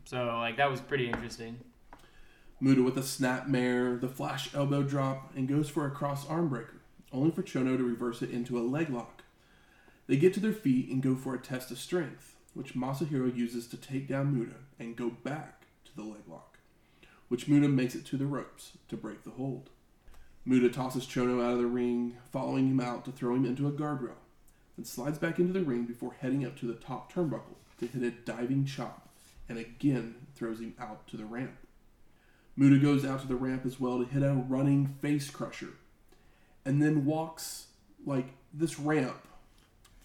[0.05, 1.59] So like that was pretty interesting.
[2.61, 6.81] Muta with a snapmare, the flash elbow drop, and goes for a cross arm breaker,
[7.13, 9.23] only for Chono to reverse it into a leg lock.
[10.07, 13.67] They get to their feet and go for a test of strength, which Masahiro uses
[13.69, 16.59] to take down Muta and go back to the leg lock,
[17.29, 19.71] which Muta makes it to the ropes to break the hold.
[20.45, 23.73] Muta tosses Chono out of the ring, following him out to throw him into a
[23.73, 24.17] guardrail,
[24.77, 28.03] then slides back into the ring before heading up to the top turnbuckle to hit
[28.03, 29.09] a diving chop,
[29.49, 31.57] and again throws him out to the ramp.
[32.57, 35.75] Muta goes out to the ramp as well to hit a running face crusher,
[36.65, 37.69] and then walks
[38.05, 39.27] like this ramp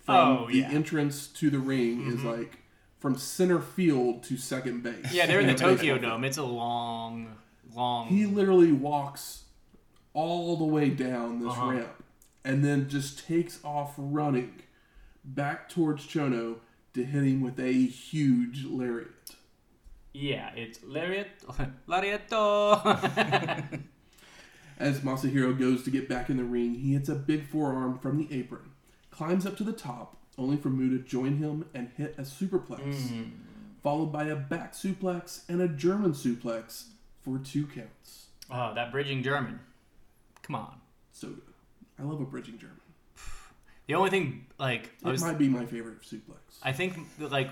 [0.07, 0.69] from Oh, the yeah.
[0.71, 2.57] entrance to the ring is like
[2.99, 5.13] from center field to second base.
[5.13, 6.01] Yeah, they're in the Tokyo field.
[6.01, 6.23] Dome.
[6.23, 7.35] It's a long,
[7.75, 8.07] long.
[8.07, 9.43] He literally walks
[10.13, 11.67] all the way down this Uh-huh.
[11.71, 12.03] ramp
[12.43, 14.63] and then just takes off running
[15.23, 16.55] back towards Chono
[16.95, 19.35] to hit him with a huge lariat.
[20.13, 21.27] yeah, it's lariat,
[21.87, 22.81] lariato.
[24.79, 28.17] As Masahiro goes to get back in the ring, he hits a big forearm from
[28.17, 28.71] the apron,
[29.17, 32.79] climbs up to the top, only for Muta to join him and hit a superplex,
[33.09, 33.31] Mm.
[33.81, 36.89] followed by a back suplex and a German suplex
[37.23, 38.27] for two counts.
[38.51, 39.59] oh, that bridging German.
[40.43, 40.79] Come on.
[41.11, 41.41] So good.
[41.99, 42.77] I love a bridging German.
[43.87, 46.59] The only thing, like, I It was might be my favorite suplex.
[46.61, 47.49] I think like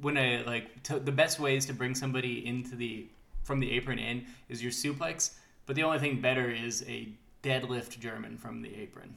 [0.00, 3.08] when I like to, the best ways to bring somebody into the
[3.42, 5.34] from the apron in is your suplex,
[5.66, 7.08] but the only thing better is a
[7.42, 9.16] deadlift German from the apron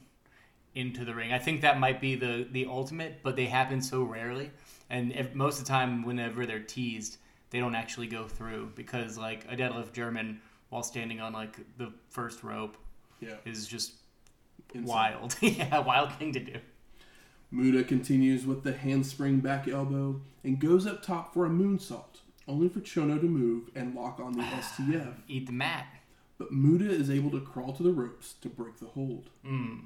[0.74, 1.32] into the ring.
[1.32, 4.50] I think that might be the the ultimate, but they happen so rarely,
[4.90, 7.18] and if, most of the time, whenever they're teased,
[7.50, 11.92] they don't actually go through because like a deadlift German while standing on like the
[12.10, 12.76] first rope
[13.20, 13.36] yeah.
[13.44, 13.92] is just
[14.74, 14.86] insane.
[14.86, 15.36] wild.
[15.40, 16.58] yeah, wild thing to do.
[17.50, 22.68] Muta continues with the handspring back elbow and goes up top for a moonsault, only
[22.68, 25.14] for Chono to move and lock on the STF.
[25.28, 25.86] Eat the mat.
[26.36, 29.30] But Muta is able to crawl to the ropes to break the hold.
[29.44, 29.80] Mm.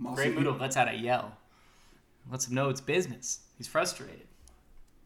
[0.00, 1.36] Masa- Great Muto lets out a yell.
[2.30, 3.40] Lets him know it's business.
[3.56, 4.26] He's frustrated.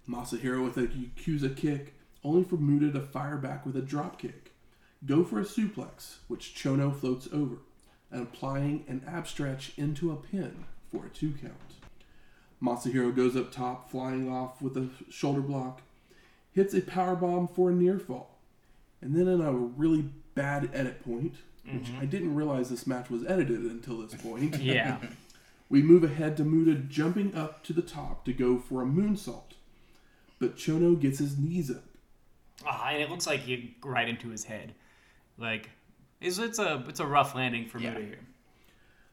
[0.08, 4.52] Masahiro with a Yakuza kick, only for Muta to fire back with a drop kick.
[5.04, 7.56] Go for a suplex, which Chono floats over,
[8.10, 11.54] and applying an ab stretch into a pin for a two count.
[12.62, 15.82] Masahiro goes up top, flying off with a shoulder block,
[16.52, 18.38] hits a power bomb for a near fall,
[19.00, 21.36] and then in a really bad edit point,
[21.72, 24.58] which I didn't realize this match was edited until this point.
[24.60, 24.98] Yeah.
[25.70, 29.52] We move ahead to Muta jumping up to the top to go for a moonsault.
[30.38, 31.84] but Chono gets his knees up.
[32.66, 34.72] Ah, and it looks like he right into his head.
[35.36, 35.68] Like,
[36.22, 37.90] it's, it's a it's a rough landing for Yeah.
[37.90, 38.18] Muta here.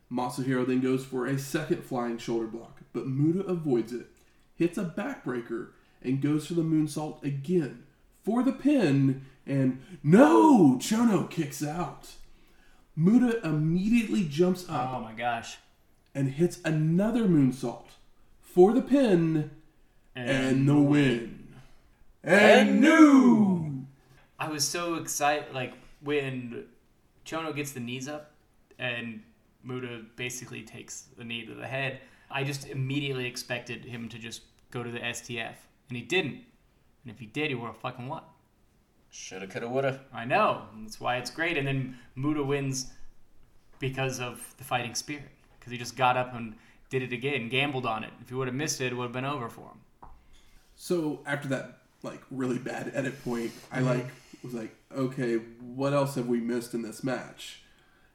[0.09, 4.07] Masahiro then goes for a second flying shoulder block, but Muta avoids it,
[4.55, 7.83] hits a backbreaker, and goes for the moonsault again
[8.23, 10.77] for the pin, and no!
[10.79, 12.13] Chono kicks out.
[12.95, 15.57] Muta immediately jumps up Oh my gosh.
[16.13, 17.89] and hits another moonsault
[18.41, 19.51] for the pin
[20.15, 21.47] and, the win.
[22.23, 23.85] And new!
[24.39, 26.65] I was so excited, like when
[27.25, 28.31] Chono gets the knees up
[28.79, 29.21] and
[29.63, 31.99] Muta basically takes the knee to the head.
[32.29, 34.41] I just immediately expected him to just
[34.71, 35.55] go to the STF,
[35.89, 36.43] and he didn't.
[37.03, 38.23] And if he did, he would have fucking won.
[39.15, 40.01] Shoulda, coulda, woulda.
[40.13, 40.63] I know.
[40.81, 41.57] That's why it's great.
[41.57, 42.87] And then Muta wins
[43.79, 45.29] because of the fighting spirit.
[45.57, 46.53] Because he just got up and
[46.89, 48.11] did it again, gambled on it.
[48.21, 50.09] If he would have missed it, it would have been over for him.
[50.75, 53.87] So after that like really bad edit point, I mm-hmm.
[53.87, 54.07] like
[54.43, 57.61] was like, okay, what else have we missed in this match?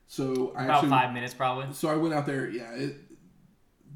[0.07, 1.73] So I About actually five minutes, probably.
[1.73, 2.49] so I went out there.
[2.49, 2.97] Yeah, it,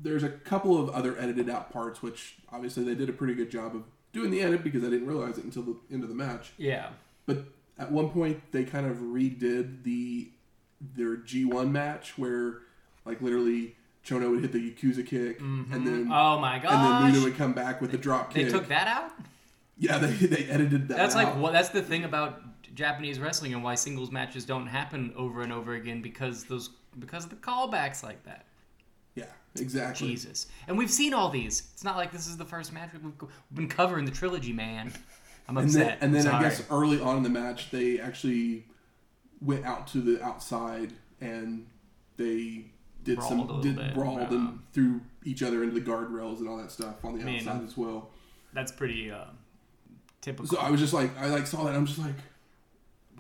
[0.03, 3.51] there's a couple of other edited out parts, which obviously they did a pretty good
[3.51, 3.85] job of
[4.15, 6.53] doing the edit because I didn't realize it until the end of the match.
[6.57, 6.89] Yeah.
[7.27, 7.45] But
[7.79, 10.29] at one point, they kind of redid the
[10.97, 12.59] their G1 match where,
[13.05, 15.73] like, literally Chono would hit the Yakuza kick, mm-hmm.
[15.73, 17.13] and then Oh my god, and then.
[17.13, 18.47] Muta would come back with the drop kick.
[18.47, 19.13] they took that out?
[19.79, 20.97] yeah, they, they edited that.
[20.97, 21.25] That's out.
[21.25, 22.43] like what that's the thing about
[22.75, 27.25] Japanese wrestling and why singles matches don't happen over and over again because those because
[27.25, 28.47] of the callbacks like that.
[29.15, 29.25] Yeah,
[29.57, 30.09] exactly.
[30.09, 30.47] Jesus.
[30.69, 31.71] And we've seen all these.
[31.73, 33.13] It's not like this is the first match we've,
[33.53, 34.93] been covering the trilogy, man.
[35.49, 36.01] I'm And upset.
[36.01, 38.67] then, and then I guess early on in the match, they actually
[39.41, 41.67] went out to the outside and
[42.17, 42.67] they
[43.03, 44.37] did Brawled some did bit, brawled yeah.
[44.39, 47.77] and threw each other into the guardrails and all that stuff on the outside as
[47.77, 48.11] well.
[48.55, 49.25] that's pretty uh,
[50.23, 50.47] typical.
[50.47, 51.75] So I was just like, I like saw that.
[51.75, 52.15] I'm just like,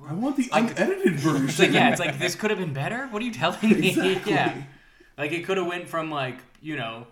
[0.09, 1.45] I want the unedited version.
[1.49, 3.07] It's like yeah, it's like this could have been better.
[3.09, 3.89] What are you telling me?
[3.91, 4.33] Exactly.
[4.33, 4.63] yeah,
[5.19, 7.07] like it could have went from like you know,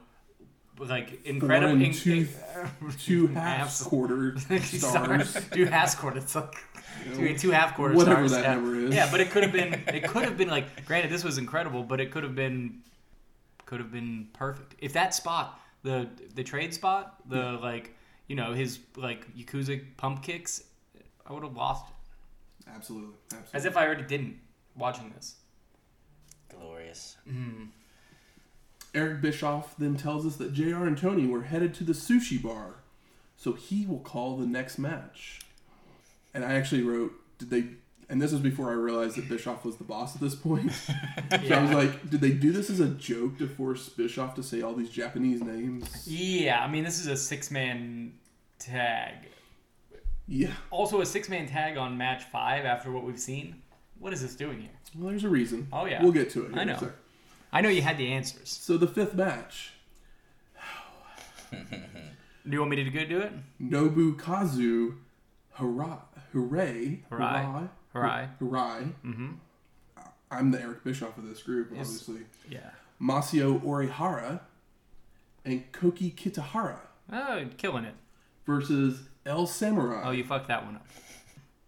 [0.78, 2.26] like incredible and in- two,
[2.98, 3.82] two half Halves.
[3.82, 5.36] quarter stars.
[5.52, 6.24] two half quarters.
[6.24, 6.54] It's like
[7.08, 8.32] You two, know, two half quarter whatever stars.
[8.32, 8.54] that yeah.
[8.54, 8.94] number is.
[8.94, 9.74] Yeah, but it could have been.
[9.88, 10.84] It could have been like.
[10.86, 12.80] Granted, this was incredible, but it could have been.
[13.66, 17.94] Could have been perfect if that spot, the the trade spot, the like,
[18.26, 20.64] you know, his like Yakuza pump kicks,
[21.26, 21.94] I would have lost it.
[22.68, 23.48] Absolutely, absolutely.
[23.54, 24.36] As if I already didn't
[24.76, 25.36] watching this.
[26.50, 27.16] Glorious.
[27.26, 27.64] Mm-hmm.
[28.94, 32.76] Eric Bischoff then tells us that JR and Tony were headed to the sushi bar,
[33.36, 35.40] so he will call the next match.
[36.34, 37.64] And I actually wrote, did they?
[38.08, 40.70] And this was before I realized that Bischoff was the boss at this point.
[41.30, 44.42] so I was like, did they do this as a joke to force Bischoff to
[44.42, 46.06] say all these Japanese names?
[46.06, 48.12] Yeah, I mean, this is a six man
[48.58, 49.14] tag.
[50.28, 50.52] Yeah.
[50.70, 53.62] Also, a six man tag on match five after what we've seen.
[53.98, 54.70] What is this doing here?
[54.98, 55.68] Well, there's a reason.
[55.72, 56.02] Oh, yeah.
[56.02, 56.50] We'll get to it.
[56.50, 56.92] I here in a know.
[57.52, 58.48] I know you had the answers.
[58.48, 59.72] So the fifth match,
[61.50, 63.32] Do you want me to go do it?
[63.62, 64.96] Nobukazu
[65.54, 65.98] Hara,
[66.32, 67.00] Hooray.
[67.10, 67.68] Harai.
[67.94, 68.28] Harai.
[68.38, 68.88] Hooray.
[69.04, 69.32] Mm-hmm.
[70.30, 71.80] I'm the Eric Bischoff of this group, Yes.
[71.86, 72.22] obviously.
[72.48, 72.70] Yeah.
[73.00, 74.40] Masao Orihara
[75.44, 76.78] and Koki Kitahara
[77.12, 77.94] Oh, killing it.
[78.46, 80.86] versus El Samurai, Oh, you fucked that one up.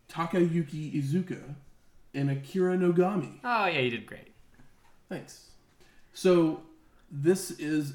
[0.09, 1.55] Takayuki Iizuka,
[2.14, 3.41] and Akira Nogami.
[3.45, 4.32] Oh, yeah, you did great.
[5.09, 5.51] Thanks.
[6.15, 6.62] So,
[7.11, 7.95] this is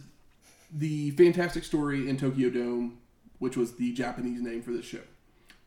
[0.72, 3.00] the Fantastic Story in Tokyo Dome,
[3.40, 5.00] which was the Japanese name for this show,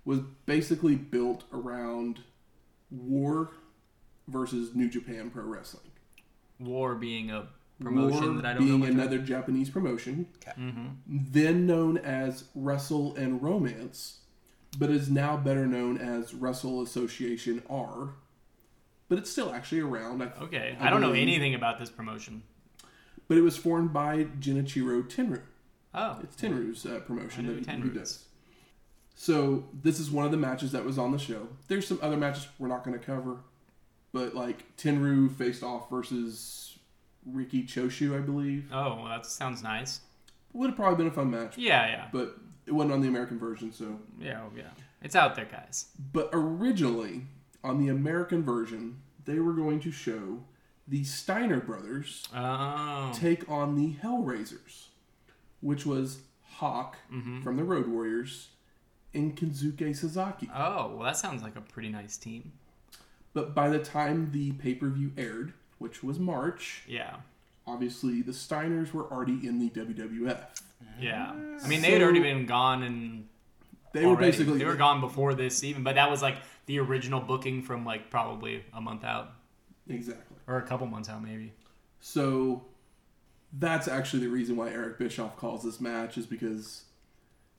[0.05, 2.21] was basically built around
[2.91, 3.51] War
[4.29, 5.91] versus New Japan Pro Wrestling.
[6.61, 7.49] War being a
[7.81, 8.87] promotion War that I don't being know.
[8.87, 10.27] much another Japanese promotion,
[10.59, 10.87] Mm-hmm.
[11.09, 14.19] then known as Wrestle and Romance,
[14.79, 18.11] but is now better known as Wrestle Association R.
[19.13, 20.23] But it's still actually around.
[20.23, 22.45] I, Okay, I I don't know anything about this promotion.
[23.29, 25.43] But it was formed by Genichiro Tenryu.
[25.93, 28.25] Oh, It's Tenryu's uh, promotion that he, does.
[29.15, 31.49] So this is one of the matches that was on the show.
[31.69, 33.41] There's some other matches we're not going to cover,
[34.15, 36.79] but like Tenryu faced off versus
[37.27, 38.65] Riki Choshu, I believe.
[38.73, 40.01] oh, well, that sounds nice.
[40.55, 43.39] Would have probably been a fun match, Yeah, yeah, but it wasn't on the American
[43.39, 43.75] version.
[43.75, 44.71] So, yeah, oh, yeah.
[45.03, 45.89] It's out there, guys.
[46.15, 47.27] but originally
[47.65, 50.41] on the American version, they were going to show
[50.89, 54.87] the Steiner brothers Oh, take on the Hellraisers,
[55.61, 56.21] which was
[56.57, 57.43] Hawk Mm-hmm.
[57.43, 58.49] from the Road Warriors
[59.15, 60.51] and Kensuke Sasaki.
[60.55, 62.53] oh, well, that sounds like a pretty nice team.
[63.35, 67.17] But by the time the pay per view aired, which was March, Yeah,
[67.67, 70.39] obviously the Steiners were already in the WWF.
[71.01, 71.33] yeah.
[71.63, 73.29] I mean, they had already been gone and
[73.93, 76.37] They were basically they were gone before this even, but that was like
[76.67, 79.33] the original booking from like probably a month out
[79.89, 80.37] exactly.
[80.47, 81.53] or a couple months out maybe.
[82.01, 82.65] So
[83.53, 86.85] that's actually the reason why Eric Bischoff calls this match is because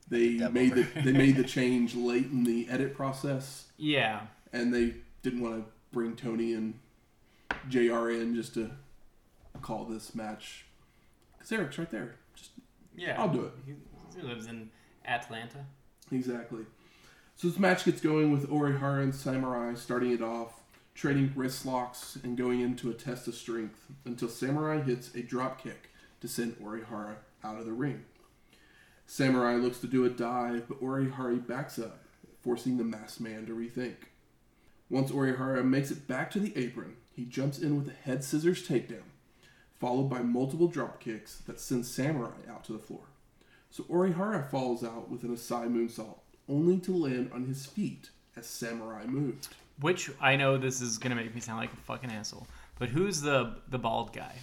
[0.10, 4.74] they Dub made the they made the change late in the edit process, Yeah, and
[4.74, 6.80] they didn't want to bring Tony and
[7.70, 8.10] Jr.
[8.10, 8.72] in just to
[9.62, 10.66] call this match.
[11.38, 12.16] Because Eric's right there.
[12.36, 12.52] Just
[12.96, 13.22] yeah.
[13.22, 13.52] I'll do it.
[13.66, 13.74] He,
[14.20, 14.70] he lives in
[15.06, 15.66] Atlanta.
[16.12, 16.66] Exactly.
[17.36, 20.62] So this match gets going with Orihara and Samurai starting it off,
[20.96, 25.62] trading wrist locks and going into a test of strength until Samurai hits a drop
[25.62, 25.90] kick
[26.22, 28.06] to send Orihara out of the ring.
[29.06, 32.06] Samurai looks to do a dive, but Orihara backs up,
[32.42, 33.96] forcing the masked man to rethink.
[34.90, 38.68] Once Orihara makes it back to the apron, he jumps in with a head scissors
[38.68, 39.04] takedown,
[39.80, 43.08] followed by multiple drop kicks that send Samurai out to the floor.
[43.70, 46.20] So Orihara falls out with an Asai moonsault,
[46.50, 49.48] only to land on his feet as Samurai moved.
[49.80, 52.48] Which I know this is gonna make me sound like a fucking asshole,
[52.80, 54.36] but who's the the bald guy?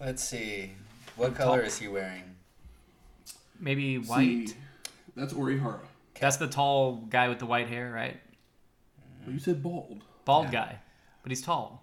[0.00, 0.72] Let's see.
[1.16, 2.22] What color is he wearing?
[3.60, 4.48] Maybe white.
[4.48, 4.54] See,
[5.14, 5.80] that's Orihara.
[6.20, 8.18] That's the tall guy with the white hair, right?
[9.24, 10.02] Well, you said bald.
[10.24, 10.52] Bald Yeah.
[10.52, 10.78] guy,
[11.22, 11.82] but he's tall.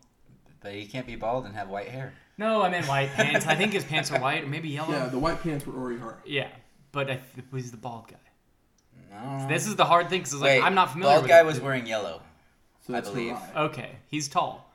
[0.62, 2.14] But he can't be bald and have white hair.
[2.38, 3.46] No, I meant white pants.
[3.46, 4.91] I think his pants are white or maybe yellow.
[4.91, 6.16] Yeah, the white pants were Orihara.
[6.26, 6.48] Yeah,
[6.91, 8.18] but I th- he's the bald guy.
[9.14, 9.47] No.
[9.47, 11.14] This is the hard thing because like I'm not familiar.
[11.16, 11.45] Bald with guy it.
[11.45, 12.22] was wearing yellow.
[12.88, 13.34] So I that's believe.
[13.36, 13.55] Harai.
[13.70, 14.70] Okay, he's tall.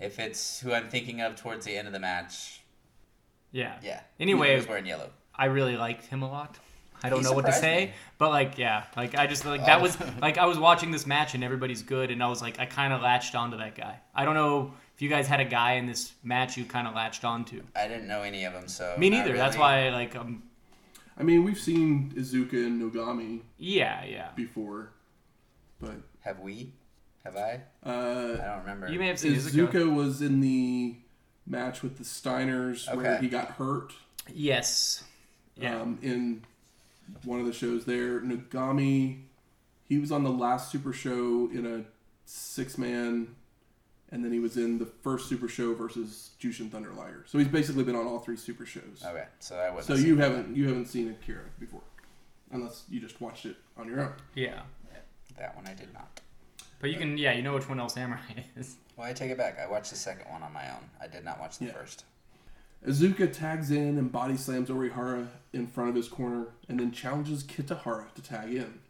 [0.00, 2.60] If it's who I'm thinking of towards the end of the match,
[3.52, 3.74] Yeah.
[3.82, 4.00] yeah.
[4.20, 5.10] Anyway- he was wearing yellow.
[5.34, 6.58] I really liked him a lot.
[7.02, 7.92] I don't He know what to surprised say, me.
[8.18, 11.34] but like, yeah, like I just like that was like I was watching this match
[11.34, 13.98] and everybody's good, and I was like, I kind of latched onto that guy.
[14.14, 16.94] I don't know if you guys had a guy in this match you kind of
[16.94, 17.62] latched onto.
[17.76, 19.36] I didn't know any of them, so Me not neither.
[19.36, 19.66] That's really.
[19.66, 20.42] why like um
[21.16, 24.28] I mean, we've seen Iizuka and Nogami yeah yeah.
[24.34, 24.90] before,
[25.80, 26.72] but Have we?
[27.24, 27.60] Have I?
[27.82, 28.88] I uh, don't remember.
[28.88, 29.68] You may have seen Iizuka.
[29.72, 30.96] Iizuka was in the
[31.46, 33.92] match with the Steiners where he got hurt
[34.32, 35.04] Yes.
[35.56, 35.80] Yeah.
[35.80, 36.44] um, in
[37.24, 38.20] one of the shows there.
[38.20, 39.20] Nogami,
[39.88, 41.84] he was on the last Super Show in a
[42.24, 43.34] six man,
[44.14, 47.24] and then he was in the first Super Show versus Jushin Thunder Liger.
[47.26, 49.02] So he's basically been on all three Super Shows.
[49.04, 49.98] Okay, so I wasn't.
[49.98, 51.82] so you haven't you haven't seen Akira before,
[52.52, 54.12] unless you just watched it on your own.
[54.34, 54.62] yeah.
[55.36, 55.66] that one.
[55.66, 56.20] I did not.
[56.80, 58.20] But you can yeah you know which one El Samurai
[58.56, 58.76] is.
[58.96, 59.58] Well, I take it back.
[59.58, 60.88] I watched the second one on my own.
[61.02, 61.72] I did not watch the Yeah.
[61.72, 62.04] first.
[62.86, 67.42] Azuka tags in and body slams Orihara in front of his corner and then challenges
[67.42, 68.80] Kitahara to tag in.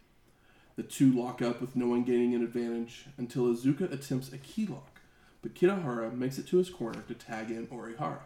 [0.76, 4.66] The two lock up with no one gaining an advantage until Azuka attempts a key
[4.66, 4.93] lock,
[5.45, 8.22] but Kitahara makes it to his corner to tag in Orihara.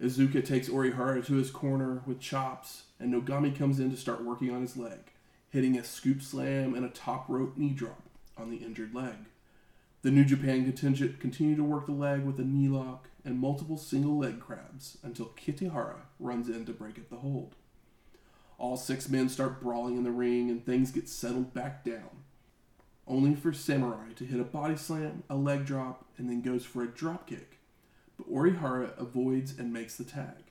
[0.00, 4.48] Iizuka takes Orihara to his corner with chops, and Nogami comes in to start working
[4.48, 5.10] on his leg,
[5.48, 8.02] hitting a scoop slam and a top rope knee drop
[8.38, 9.16] on the injured leg.
[10.02, 13.76] The New Japan contingent continue to work the leg with a knee lock and multiple
[13.76, 17.56] single leg crabs until Kitahara runs in to break up the hold.
[18.56, 22.22] All six men start brawling in the ring and things get settled back down.
[23.10, 26.84] Only for Samurai to hit a body slam, a leg drop, and then goes for
[26.84, 27.58] a drop kick.
[28.16, 30.44] But Orihara avoids and makes the tag.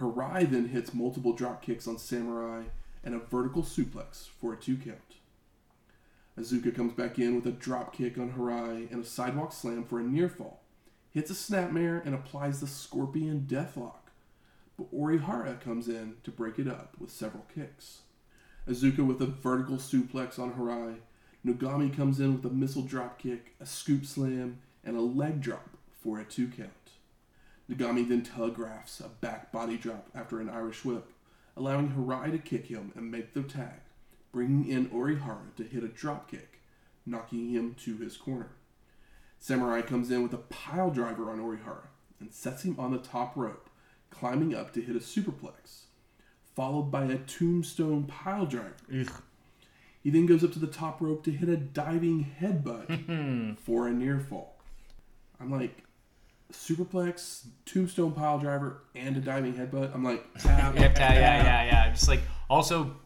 [0.00, 2.62] Harai then hits multiple drop kicks on Samurai
[3.04, 5.18] and a vertical suplex for a two count.
[6.38, 10.00] Azuka comes back in with a drop kick on Harai and a sidewalk slam for
[10.00, 10.62] a near fall.
[11.10, 14.08] Hits a snapmare and applies the scorpion deathlock.
[14.78, 17.98] But Orihara comes in to break it up with several kicks.
[18.66, 21.00] Azuka with a vertical suplex on Harai.
[21.44, 25.70] Nogami comes in with a missile drop kick, a scoop slam, and a leg drop
[26.02, 26.70] for a two count.
[27.70, 31.12] Nogami then telegraphs a back body drop after an Irish whip,
[31.56, 33.80] allowing Harai to kick him and make the tag,
[34.30, 36.60] bringing in Orihara to hit a drop kick,
[37.04, 38.50] knocking him to his corner.
[39.40, 41.88] Samurai comes in with a pile driver on Orihara
[42.20, 43.68] and sets him on the top rope,
[44.10, 45.86] climbing up to hit a superplex,
[46.54, 48.76] followed by a tombstone pile driver.
[50.02, 53.92] He then goes up to the top rope to hit a diving headbutt for a
[53.92, 54.56] near fall.
[55.40, 55.82] I'm like,
[56.52, 59.94] superplex, tombstone pile driver, and a diving headbutt.
[59.94, 61.90] I'm like, Yeah, yeah, yeah, yeah, yeah.
[61.90, 62.96] Just like also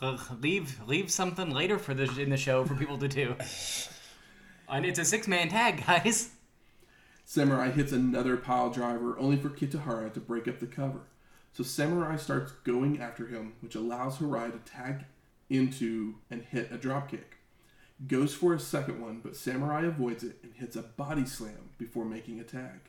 [0.00, 3.36] uh, leave leave something later for the in the show for people to do.
[4.68, 6.30] And it's a six man tag, guys.
[7.24, 11.02] Samurai hits another pile driver, only for Kitahara to break up the cover.
[11.52, 15.04] So Samurai starts going after him, which allows Harai to tag
[15.50, 17.36] into and hit a dropkick.
[18.06, 22.06] Goes for a second one, but Samurai avoids it and hits a body slam before
[22.06, 22.80] making a tag.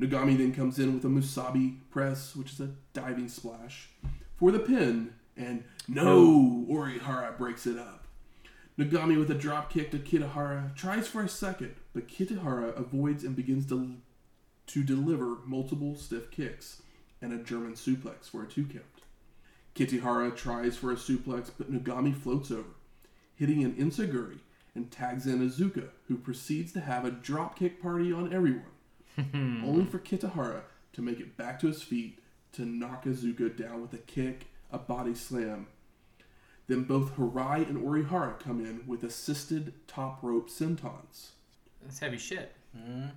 [0.00, 3.90] Nogami then comes in with a Musasabi press, which is a diving splash,
[4.38, 8.06] for the pin and no, Orihara breaks it up.
[8.78, 13.36] Nogami with a drop kick to Kitahara tries for a second, but Kitahara avoids and
[13.36, 13.96] begins to,
[14.68, 16.80] to deliver multiple stiff kicks
[17.20, 18.84] and a German suplex for a two count.
[19.74, 22.74] Kitahara tries for a suplex, but Nogami floats over,
[23.34, 24.38] hitting an enzuigiri
[24.74, 28.64] and tags in Azuka, who proceeds to have a dropkick party on everyone,
[29.34, 30.62] only for Kitahara
[30.92, 32.18] to make it back to his feet
[32.52, 35.66] to knock Azuka down with a kick, a body slam.
[36.66, 41.30] Then both Harai and Orihara come in with assisted top rope sentons.
[41.82, 42.54] That's heavy shit.
[42.76, 43.08] Mm-hmm.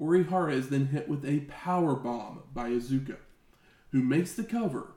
[0.00, 3.16] Orihara is then hit with a power bomb by Azuka,
[3.92, 4.88] who makes the cover,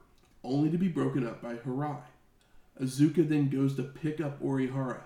[0.47, 1.97] only to be broken up by Harai.
[2.81, 4.99] Azuka then goes to pick up Orihara,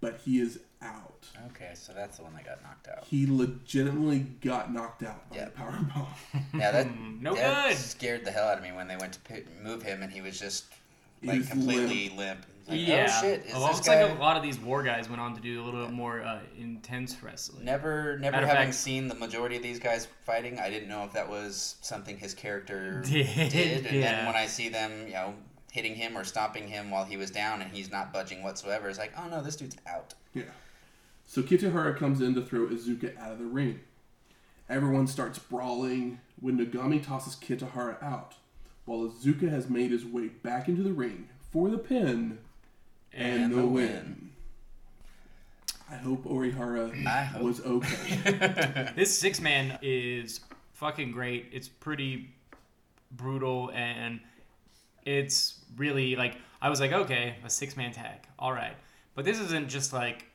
[0.00, 1.26] but he is out.
[1.48, 3.04] Okay, so that's the one that got knocked out.
[3.04, 5.44] He legitimately got knocked out by Yeah.
[5.46, 6.06] the power bomb.
[6.54, 6.88] Yeah, that
[7.20, 7.76] no that good.
[7.76, 10.20] scared the hell out of me when they went to pi move him and he
[10.22, 10.64] was just
[11.20, 12.46] He like was completely limp.
[12.70, 13.06] Like, yeah.
[13.08, 13.46] Oh shit!
[13.46, 15.60] Is well, this guy like a lot of these war guys went on to do
[15.60, 17.64] a little bit more uh, intense wrestling.
[17.64, 20.58] never, never Matter having fact- seen the majority of these guys fighting?
[20.58, 23.86] I didn't know if that was something his character Did, did.
[23.86, 24.12] And yeah.
[24.12, 25.34] then when I see them, you know,
[25.72, 28.98] hitting him or stopping him while he was down and he's not budging whatsoever, it's
[28.98, 30.14] like, oh no, this dude's out.
[30.34, 30.44] Yeah.
[31.26, 33.80] So Kitahara comes in to throw Iizuka out of the ring.
[34.68, 38.34] Everyone starts brawling when Nogami tosses Kitahara out,
[38.84, 42.38] while Iizuka has made his way back into the ring for the pin
[43.12, 43.66] and, And the, win.
[43.72, 44.30] win.
[45.90, 47.42] I hope Orihara I hope.
[47.42, 48.92] was okay.
[48.96, 50.40] This six man is
[50.74, 51.48] fucking great.
[51.52, 52.30] It's pretty
[53.12, 54.20] brutal and
[55.04, 58.18] it's really like I was like, okay, a six man tag.
[58.38, 58.74] All right.
[59.16, 60.26] But this isn't just like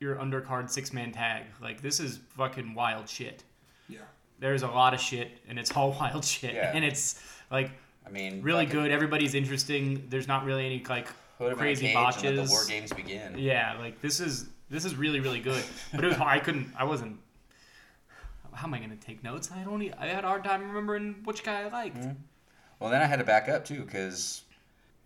[0.00, 1.44] your undercard six man tag.
[1.60, 3.44] Like this is fucking wild shit.
[3.88, 3.98] yeah.
[4.38, 6.54] There's a lot of shit and it's all wild shit.
[6.54, 6.72] Yeah.
[6.74, 7.70] And it's like
[8.06, 8.90] I mean, really fucking good.
[8.90, 10.06] Everybody's interesting.
[10.08, 11.08] There's not really any like
[11.56, 12.48] crazy in a cage and let botches.
[12.48, 13.38] the war games begin.
[13.38, 15.62] Yeah, like this is this is really really good.
[15.94, 16.18] But it was.
[16.18, 16.72] I couldn't.
[16.78, 17.18] I wasn't.
[18.52, 19.50] How am I gonna take notes?
[19.50, 19.82] I don't.
[19.82, 21.96] e- I had a hard time remembering which guy I liked.
[21.96, 22.12] Mm-hmm.
[22.78, 24.42] Well, then I had to back up too because,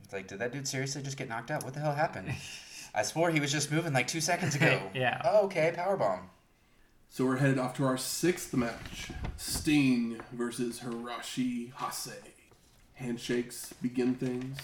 [0.03, 1.63] it's like, did that dude seriously just get knocked out?
[1.65, 2.35] What the hell happened?
[2.95, 4.81] I swore he was just moving like two seconds ago.
[4.95, 5.21] Yeah.
[5.25, 6.31] Oh, okay, power bomb.
[7.11, 12.15] So we're headed off to our sixth match Sting versus Hiroshi Hase.
[12.95, 14.59] Handshakes begin things.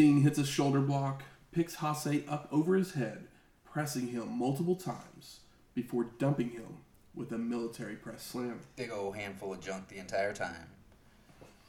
[0.00, 1.22] Sting hits a shoulder block,
[1.52, 3.28] picks Hase up over his head,
[3.70, 5.40] pressing him multiple times
[5.74, 6.78] before dumping him
[7.14, 8.60] with a military press slam.
[8.76, 10.68] Big old handful of junk the entire time.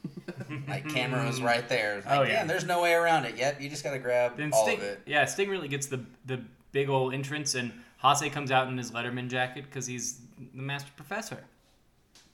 [0.66, 1.96] like camera was right there.
[1.96, 2.28] Like, Oh, yeah.
[2.38, 4.78] "Damn, there's no way around it Yep, You just gotta grab Then all Sting.
[4.78, 5.02] of it.
[5.04, 6.40] Yeah, Sting really gets the the
[6.72, 7.70] big old entrance, and
[8.02, 10.20] Hase comes out in his Letterman jacket because he's
[10.54, 11.44] the master professor.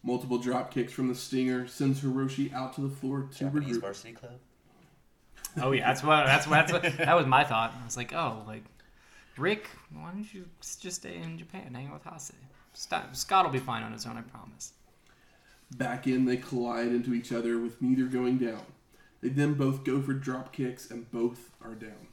[0.04, 3.80] Multiple drop kicks from the Stinger sends Hiroshi out to the floor to Japanese regroup.
[3.80, 4.34] varsity club.
[5.62, 7.74] Oh yeah, that's what that's what, that's what that was my thought.
[7.80, 8.64] I was like, oh, like
[9.36, 12.32] Rick, why don't you just stay in Japan, hang out with Hase?
[12.74, 14.72] Scott, Scott will be fine on his own, I promise.
[15.76, 18.62] Back in, they collide into each other with neither going down.
[19.20, 22.08] They then both go for drop kicks and both are down.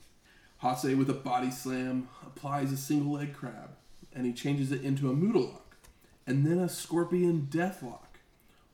[0.61, 3.75] Hase with a body slam applies a single leg crab
[4.13, 5.77] and he changes it into a Muta lock
[6.25, 8.19] and then a scorpion death lock,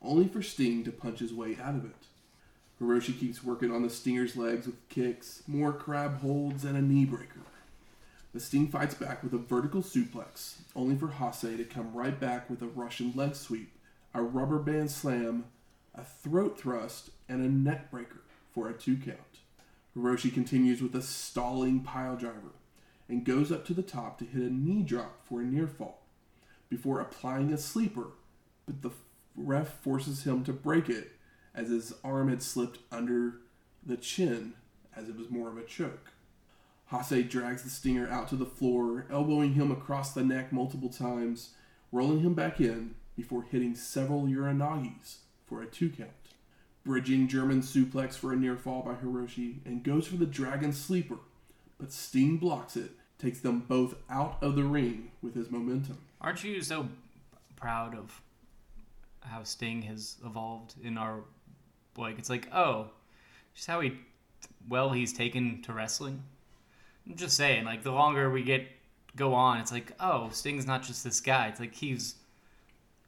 [0.01, 2.07] only for Sting to punch his way out of it.
[2.81, 7.05] Hiroshi keeps working on the Stinger's legs with kicks, more crab holds, and a knee
[7.05, 7.41] breaker.
[8.33, 12.49] The Sting fights back with a vertical suplex, only for Hase to come right back
[12.49, 13.71] with a Russian leg sweep,
[14.15, 15.45] a rubber band slam,
[15.93, 18.21] a throat thrust, and a neck breaker
[18.51, 19.19] for a two count.
[19.95, 22.53] Hiroshi continues with a stalling pile driver
[23.07, 26.01] and goes up to the top to hit a knee drop for a near fall
[26.69, 28.07] before applying a sleeper,
[28.65, 28.91] but the
[29.35, 31.11] ref forces him to break it
[31.53, 33.35] as his arm had slipped under
[33.85, 34.53] the chin
[34.95, 36.11] as it was more of a choke.
[36.91, 41.51] Hase drags the stinger out to the floor, elbowing him across the neck multiple times,
[41.91, 46.09] rolling him back in before hitting several Uranages for a two count.
[46.83, 51.17] Bridging German suplex for a near fall by Hiroshi and goes for the dragon sleeper,
[51.79, 55.99] but Sting blocks it, takes them both out of the ring with his momentum.
[56.19, 56.89] Aren't you so
[57.55, 58.21] proud of
[59.21, 61.21] how Sting has evolved in our
[61.97, 62.17] like?
[62.19, 62.87] It's like oh,
[63.53, 63.93] just how he
[64.69, 66.23] well he's taken to wrestling.
[67.07, 68.67] I'm just saying, like the longer we get
[69.15, 71.47] go on, it's like oh, Sting's not just this guy.
[71.47, 72.15] It's like he's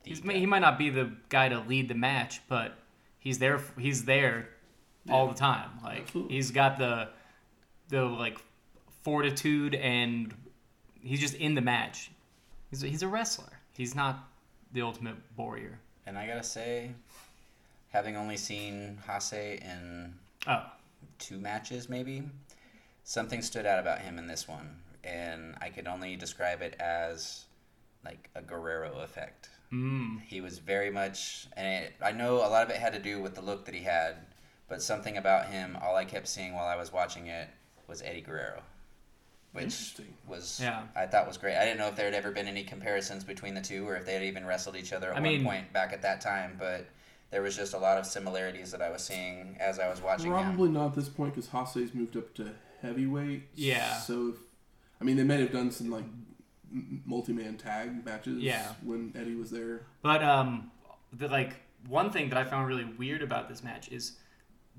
[0.03, 0.33] he's guy.
[0.33, 2.77] he might not be the guy to lead the match, but
[3.19, 3.61] he's there.
[3.77, 4.49] He's there
[5.09, 5.69] all the time.
[5.83, 6.35] Like Absolutely.
[6.35, 7.09] he's got the
[7.89, 8.39] the like
[9.03, 10.33] fortitude and
[11.01, 12.11] he's just in the match.
[12.69, 13.59] He's a, he's a wrestler.
[13.73, 14.27] He's not
[14.71, 15.79] the ultimate warrior.
[16.05, 16.91] And I gotta say,
[17.93, 20.13] having only seen Hase in
[21.19, 22.23] two matches, maybe.
[23.05, 27.45] Something stood out about him in this one, and I could only describe it as
[28.03, 29.49] like a Guerrero effect.
[29.71, 30.21] Mm.
[30.21, 33.21] He was very much, and it, I know a lot of it had to do
[33.21, 34.15] with the look that he had,
[34.67, 37.49] but something about him, all I kept seeing while I was watching it
[37.87, 38.61] was Eddie Guerrero,
[39.51, 39.95] which
[40.27, 40.83] was Yeah.
[40.95, 41.57] I thought was great.
[41.57, 44.05] I didn't know if there had ever been any comparisons between the two, or if
[44.05, 46.55] they had even wrestled each other at I one mean- point back at that time,
[46.57, 46.85] but.
[47.33, 50.27] There was just a lot of similarities that I was seeing as I was watching
[50.27, 50.33] him.
[50.33, 52.51] Probably not at this point because Hase's moved up to
[52.83, 53.49] heavyweight.
[53.55, 53.97] Yeah.
[53.97, 54.35] So, if,
[55.01, 56.03] I mean, they may have done some like
[57.05, 58.37] multi-man tag matches.
[58.37, 58.73] Yeah.
[58.83, 59.87] When Eddie was there.
[60.03, 60.69] But um,
[61.11, 61.55] the like
[61.87, 64.11] one thing that I found really weird about this match is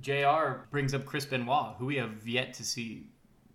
[0.00, 0.60] Jr.
[0.70, 3.08] brings up Chris Benoit, who we have yet to see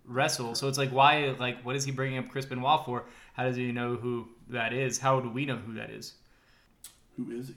[0.04, 0.54] wrestle.
[0.54, 1.34] So it's like, why?
[1.38, 3.06] Like, what is he bringing up Chris Benoit for?
[3.32, 4.98] How does he know who that is?
[4.98, 6.12] How do we know who that is?
[7.16, 7.54] Who is he?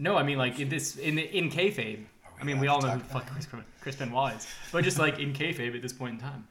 [0.00, 2.04] No, I mean like in this in in kayfabe.
[2.26, 3.46] Oh, I mean, we all know who the fuck Chris,
[3.82, 6.48] Chris Benoit is, but just like in kayfabe at this point in time,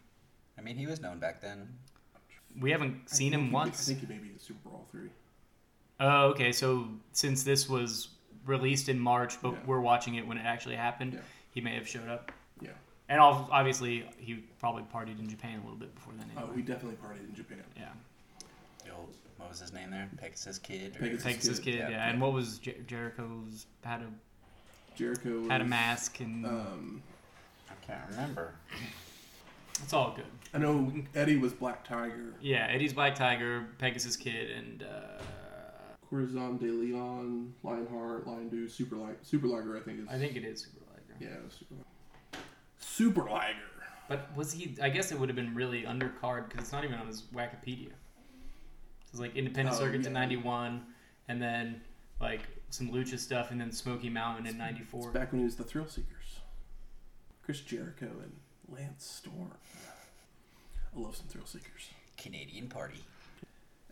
[0.58, 1.68] I mean, he was known back then.
[2.60, 3.82] we haven't seen him he- once.
[3.89, 5.10] I think he may be in Super Brawl three.
[6.00, 6.52] Oh, okay.
[6.52, 8.10] So since this was
[8.45, 9.58] released in March, but Yeah.
[9.66, 11.20] we're watching it when it actually happened, Yeah.
[11.56, 12.32] he may have showed up.
[12.62, 12.70] Yeah.
[13.10, 16.30] And obviously, he probably partied in Japan a little bit before then.
[16.36, 16.56] Oh, Anyway.
[16.58, 17.64] he definitely partied in Japan.
[17.76, 18.09] yeah, The old,
[19.40, 20.10] what was his name there?
[20.18, 20.96] Pegasus Kid?
[20.96, 21.80] or- Pegasus Pegasus Kid, Kid.
[21.80, 22.10] Yeah, yeah.
[22.10, 24.08] and what was Jer- Jericho's had a
[24.96, 27.02] Jericho had a mask, and Um,
[27.70, 28.54] I can't remember.
[29.82, 30.26] it's all good.
[30.54, 32.34] I know Eddie was Black Tiger.
[32.42, 35.22] Yeah, Eddie's Black Tiger, Pegasus Kid, and uh,
[36.10, 39.78] Corazon de Leon, Lionheart, Lion Do, Super Light, Super Liger.
[39.78, 40.08] I think is.
[40.10, 41.24] I think it is Super Liger.
[41.32, 41.76] Yeah, Super.
[42.80, 43.56] Super Liger.
[44.10, 44.76] But was he?
[44.82, 47.92] I guess it would have been really undercard because it's not even on his Wikipedia.
[49.12, 50.82] It's like Independent Oh, Circuits in '91,
[51.28, 51.82] and then
[52.22, 55.12] like some Lucha stuff, and then Smoky Mountain in '94.
[55.12, 56.39] Back when he was the Thrill Seekers.
[57.43, 58.32] Chris Jericho and
[58.68, 59.51] Lance Storm.
[60.95, 61.89] I love some Thrill Seekers.
[62.18, 62.99] Canadian Party.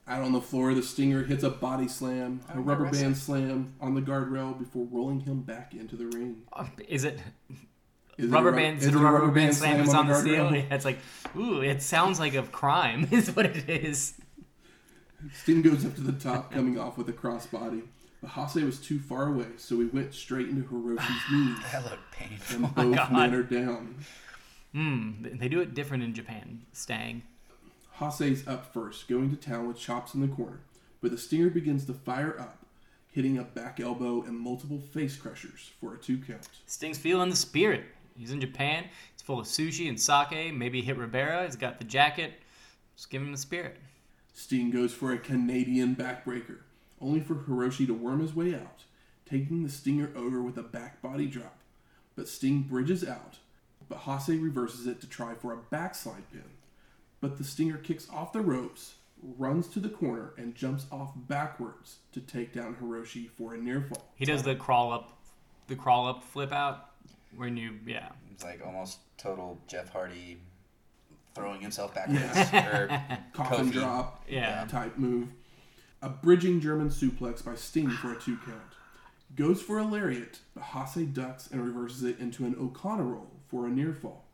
[0.07, 3.73] Out on the floor, the Stinger hits a body slam, a remember rubber band slam
[3.81, 6.37] on the guardrail before rolling him back into the ring.
[6.53, 7.19] Uh, Is it
[8.17, 8.77] Is rubber it a, band?
[8.77, 10.23] is Is it a rubber band slam is on the guardrail?
[10.23, 10.65] ceiling.
[10.71, 10.99] It's like,
[11.35, 13.07] ooh, it sounds like a crime.
[13.11, 14.13] Is what it is.
[15.33, 17.83] Sting goes up to the top, coming off with a crossbody.
[18.21, 22.11] But Hase was too far away, so he went straight into Hiroshi's knees, That looked
[22.11, 22.65] painful.
[22.65, 23.11] and both God.
[23.11, 23.95] men are down.
[24.73, 25.11] Hmm.
[25.21, 26.61] They do it different in Japan.
[26.73, 27.23] Stang.
[27.99, 30.59] Hase's up first, going to town with chops in the corner,
[31.01, 32.59] but the Stinger begins to fire up,
[33.11, 36.47] hitting a back elbow and multiple face crushers for a two count.
[36.67, 37.85] Sting's feeling the spirit.
[38.15, 38.85] He's in Japan.
[39.13, 40.53] It's full of sushi and sake.
[40.53, 41.45] Maybe hit Ribera.
[41.45, 42.33] He's got the jacket.
[42.95, 43.77] Just give him the spirit.
[44.37, 46.59] Sting goes for a Canadian backbreaker,
[47.01, 48.83] only for Hiroshi to worm his way out,
[49.27, 51.57] taking the Stinger over with a back body drop.
[52.15, 53.39] But Sting bridges out,
[53.89, 56.43] but Hase reverses it to try for a backslide pin.
[57.19, 58.93] But the Stinger kicks off the ropes,
[59.39, 63.81] runs to the corner, and jumps off backwards to take down Hiroshi for a near
[63.81, 64.13] fall.
[64.13, 65.17] He does the crawl up,
[65.65, 66.91] the crawl up flip out
[67.35, 68.09] when you yeah.
[68.31, 70.37] It's like almost total Jeff Hardy
[71.37, 72.21] throwing himself backwards.
[72.53, 72.87] or
[73.33, 73.73] Coffin Kofi.
[73.73, 74.65] drop Yeah.
[74.65, 75.29] type move.
[76.01, 78.61] A bridging German suplex by Sting for a two count.
[79.35, 83.65] Goes for a lariat, but Hase ducks and reverses it into an O'Connor roll for
[83.67, 84.25] a near fall.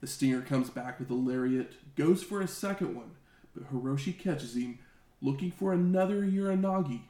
[0.00, 3.12] The Stinger comes back with a lariat, goes for a second one,
[3.54, 4.78] but Hiroshi catches him,
[5.22, 7.00] looking for another Uranage,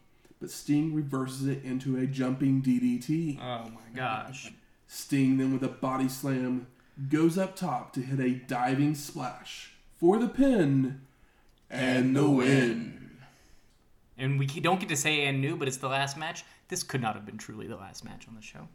[0.41, 3.39] but Sting reverses it into a jumping DDT.
[3.41, 4.53] Oh my gosh.
[4.87, 6.69] Sting then with a body slam
[7.09, 11.01] goes up top to hit a diving splash for the pin
[11.71, 13.11] and the win.
[14.19, 16.45] And we don't get to say and new, but it's the last match.
[16.69, 18.67] This could not have been truly the last match on the show.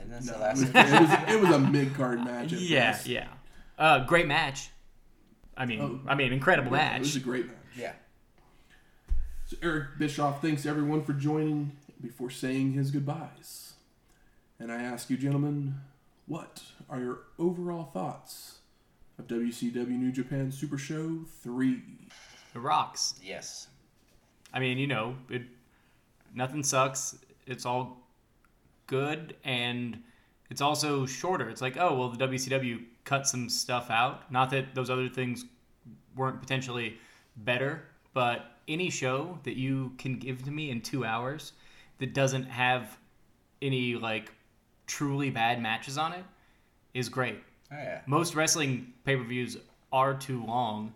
[0.00, 2.52] And that's No, the it, last was, it, was, it was a mid card match.
[2.52, 3.06] At Yeah, best.
[3.06, 3.28] yeah.
[3.78, 4.70] Uh, great match.
[5.56, 6.00] I mean, Oh.
[6.08, 7.22] I mean, incredible Yeah, It was match.
[7.22, 7.56] a great match.
[7.76, 7.92] Yeah.
[9.46, 13.74] So Eric Bischoff thanks everyone for joining before saying his goodbyes.
[14.58, 15.76] And I ask you, gentlemen,
[16.32, 18.60] what are your overall thoughts
[19.18, 21.82] of WCW New Japan Super Show 3?
[22.54, 23.16] It rocks.
[23.22, 23.66] Yes.
[24.50, 25.42] I mean, you know, it
[26.34, 27.18] nothing sucks.
[27.46, 27.98] It's all
[28.86, 30.02] good and
[30.48, 31.50] it's also shorter.
[31.50, 34.32] It's like, oh, well, the WCW cut some stuff out.
[34.32, 35.44] Not that those other things
[36.16, 36.96] weren't potentially
[37.36, 37.82] better,
[38.14, 41.52] but any show that you can give to me in 2 hours
[41.98, 42.96] that doesn't have
[43.60, 44.32] any like
[44.86, 46.24] truly bad matches on it
[46.94, 47.38] is great.
[47.72, 48.00] Oh yeah.
[48.06, 49.56] Most wrestling pay-per-views
[49.92, 50.92] are too long.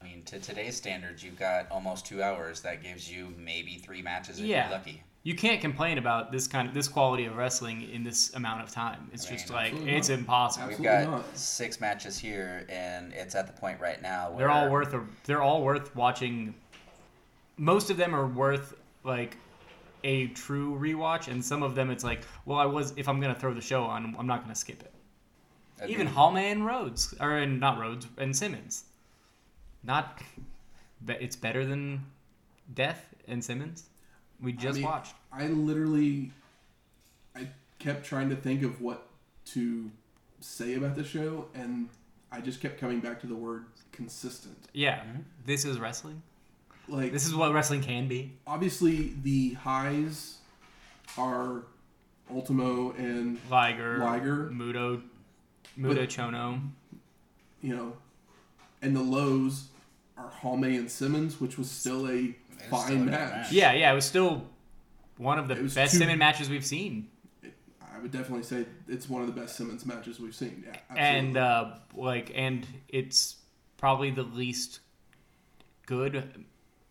[0.00, 2.60] I mean, to today's standards, you've got almost two hours.
[2.60, 4.68] That gives you maybe three matches if Yeah.
[4.68, 5.02] you're lucky.
[5.22, 8.70] you can't complain about this kind of this quality of wrestling in this amount of
[8.70, 9.08] time.
[9.14, 10.18] It's I mean, just like it's not.
[10.18, 10.66] impossible.
[10.68, 11.36] We've Absolutely got not.
[11.38, 15.02] six matches here, and it's at the point right now where They're all worth a,
[15.24, 16.54] they're all worth watching.
[17.56, 18.74] Most of them are worth
[19.04, 19.36] like
[20.04, 23.34] a true rewatch, and some of them it's like, well, I was if I'm gonna
[23.34, 24.92] throw the show on, I'm not gonna skip it.
[25.76, 28.84] That'd Even be- Hallman and Rhodes, or and not Rhodes and Simmons,
[29.82, 30.22] not.
[31.04, 32.04] But it's better than
[32.72, 33.84] Death and Simmons.
[34.40, 35.14] We just mean, watched.
[35.32, 36.30] I literally,
[37.36, 37.48] I
[37.78, 39.06] kept trying to think of what
[39.46, 39.90] to
[40.40, 41.88] say about the show, and
[42.32, 44.56] I just kept coming back to the word consistent.
[44.72, 45.02] Yeah,
[45.44, 46.22] this is wrestling.
[46.88, 48.32] Like This is what wrestling can be.
[48.46, 50.38] obviously the highs
[51.16, 51.62] are
[52.30, 54.50] Ultimo and Liger, Liger.
[54.52, 55.02] Muto,
[55.78, 56.60] Muto But- Chono.
[57.62, 57.96] you know,
[58.82, 59.68] and the lows
[60.18, 63.30] are Halme and Simmons, which was still a still a fine good match.
[63.32, 63.52] match.
[63.52, 64.46] Yeah, yeah, it was still
[65.16, 67.08] one of the best two- Simmons matches we've seen.
[67.42, 70.64] I would definitely say it's one of the best Simmons matches we've seen.
[70.66, 71.00] Yeah, absolutely.
[71.18, 73.36] and uh, like and it's
[73.78, 74.80] probably the least
[75.86, 76.44] good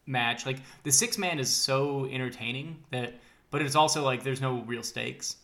[0.06, 0.45] match.
[0.45, 3.14] Like the six man is so entertaining that
[3.51, 5.38] but it's also like there's no real stakes.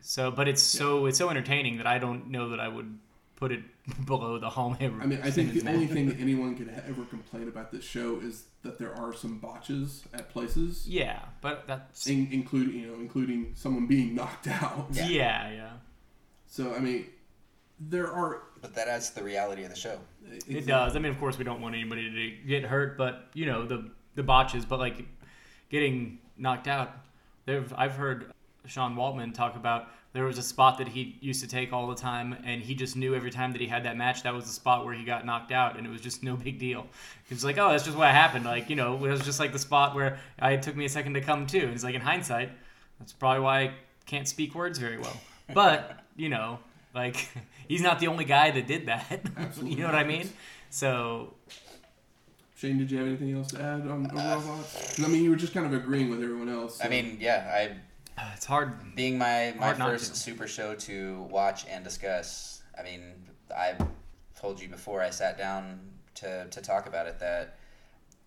[0.00, 2.98] So but it's so it's so entertaining that i don't know that i would
[3.36, 3.60] put it
[4.06, 7.48] below the Halme I mean, I think the only thing that anyone could ever complain
[7.48, 12.28] about this show is that there are some botches at places, yeah but that's in,
[12.32, 14.86] including you know, including someone being knocked out.
[14.92, 15.70] yeah yeah,
[16.46, 17.06] So I mean,
[17.80, 18.42] there are.
[18.60, 19.98] But that adds to the reality of the show.
[20.48, 20.96] it does.
[20.96, 23.90] I mean of course we don't want anybody to get hurt but you know the
[24.14, 25.04] the botches but like
[25.70, 26.92] getting knocked out.
[27.46, 28.32] There i've heard
[28.66, 31.94] sean waltman talk about there was a spot that he used to take all the
[31.94, 34.52] time and he just knew every time that he had that match that was the
[34.52, 36.86] spot where he got knocked out and it was just no big deal.
[37.28, 38.46] He was like oh that's just what happened.
[38.46, 40.88] Like you know it was just like the spot where I, it took me a
[40.88, 41.60] second to come to.
[41.60, 42.50] And he's like in hindsight
[42.98, 43.74] that's probably why i
[44.06, 45.20] can't speak words very well.
[45.52, 46.60] But you know
[46.94, 47.28] like
[47.68, 50.28] he's not the only guy that did that Absolutely you know what i mean
[50.70, 51.34] so
[52.56, 54.96] Shane, did you have anything else to add on overall thoughts?
[54.96, 56.82] 'Cause, I mean, you were just kind of agreeing with everyone else.
[56.82, 61.22] I mean, yeah, I uh, it's hard being my my Hard first super show to
[61.24, 62.62] watch and discuss.
[62.78, 63.02] I mean,
[63.54, 63.74] I
[64.40, 65.80] told you before I sat down
[66.16, 67.58] to to talk about it that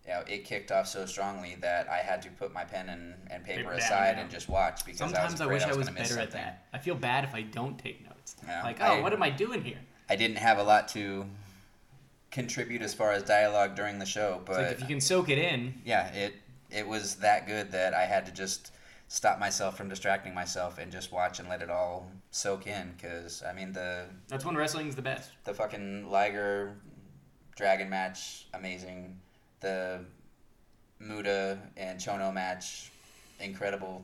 [0.08, 3.14] you know it kicked off so strongly that I had to put my pen and,
[3.30, 4.22] and paper down, aside yeah.
[4.22, 6.66] and just watch because Sometimes I I, wish I was gonna miss better at that.
[6.74, 8.36] I feel bad if I don't take notes.
[8.45, 9.80] Yeah, like, I- oh, what am I doing here?
[10.10, 11.26] I didn't have a lot to
[12.32, 15.30] contribute as far as dialogue during the show, It's but like if you can soak
[15.30, 16.36] it in, yeah, it
[16.70, 18.72] it was that good that I had to just
[19.10, 22.93] stop myself from distracting myself and just watch and let it all soak in.
[22.95, 25.32] Because I mean the that's when wrestling's the best.
[25.43, 26.76] the fucking Liger
[27.55, 29.20] Dragon match, amazing.
[29.60, 29.99] The
[30.99, 32.91] Muta and Chono match,
[33.39, 34.03] incredible.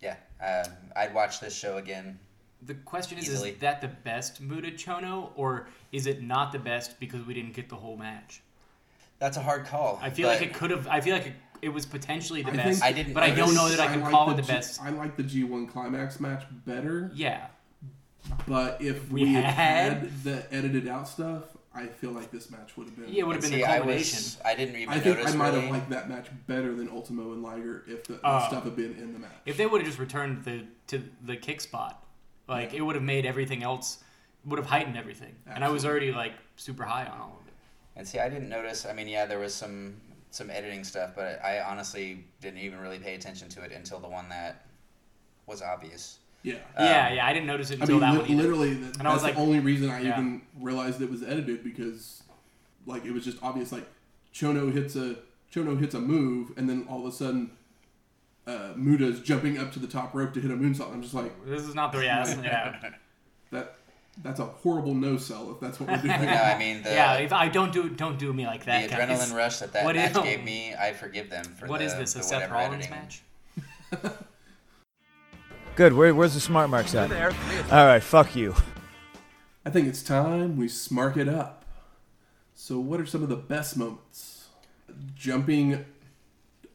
[0.00, 2.18] Yeah, um, I'd watch this show again.
[2.62, 3.50] The question is, Easily.
[3.50, 7.52] is that the best Muta Chono, or is it not the best because we didn't
[7.54, 8.40] get the whole match?
[9.18, 9.98] That's a hard call.
[10.02, 10.86] I feel like it could have.
[10.88, 13.54] I feel like it, it was potentially the I best, I didn't but I don't
[13.54, 14.80] know that I can like call it the G- best.
[14.82, 17.46] I like the G1 Climax match better, Yeah,
[18.46, 21.44] but if We we, had, had- had the edited out stuff,
[21.76, 23.12] I feel like this match would have been.
[23.12, 24.38] Yeah, it would have And been the see, I was.
[24.44, 25.60] I didn't even I think notice I might really.
[25.62, 28.46] have liked that match better than Ultimo and Liger if the, the Oh.
[28.48, 29.32] stuff had been in the match.
[29.44, 32.02] If they would have just returned the to the kick spot,
[32.48, 32.78] like Yeah.
[32.78, 33.98] it would have made everything else
[34.46, 35.34] would have heightened everything.
[35.46, 37.52] And I was already like super high on all of it.
[37.96, 38.86] And see, I didn't notice.
[38.86, 39.96] I mean, yeah, there was some
[40.30, 44.08] some editing stuff, but I honestly didn't even really pay attention to it until the
[44.08, 44.66] one that
[45.46, 46.18] was obvious.
[46.46, 46.54] Yeah.
[46.78, 48.30] yeah, Um, yeah, I didn't notice it I until mean, that li- one.
[48.30, 48.42] either.
[48.42, 50.12] literally, that, And I was that's like- the only reason I Yeah.
[50.18, 52.22] even realized it was edited because,
[52.86, 53.72] like, it was just obvious.
[53.72, 53.86] Like,
[54.32, 55.16] Chono hits a
[55.52, 57.50] Chono hits a move, and then all of a sudden,
[58.46, 60.92] uh, Muta's jumping up to the top rope to hit a moonsault.
[60.92, 62.42] I'm just like, This is not the reality.
[62.44, 62.90] Yeah,
[63.52, 63.74] that
[64.22, 66.20] that's a horrible no sell if that's what we're doing.
[66.26, 67.14] No, I mean the yeah.
[67.14, 69.08] If I don't do don't do me like the that, guys.
[69.08, 71.86] adrenaline rush that that What match is- gave me, I forgive them for What the,
[71.86, 72.12] is this?
[72.14, 72.90] the A Seth Rollins editing.
[72.90, 73.22] match?
[75.76, 75.92] Good.
[75.92, 77.12] Where, where's the smart marks at?
[77.70, 78.02] All right.
[78.02, 78.54] Fuck you.
[79.64, 81.64] I think it's time we smart it up.
[82.54, 84.48] So, what are some of the best moments?
[85.14, 85.84] Jumping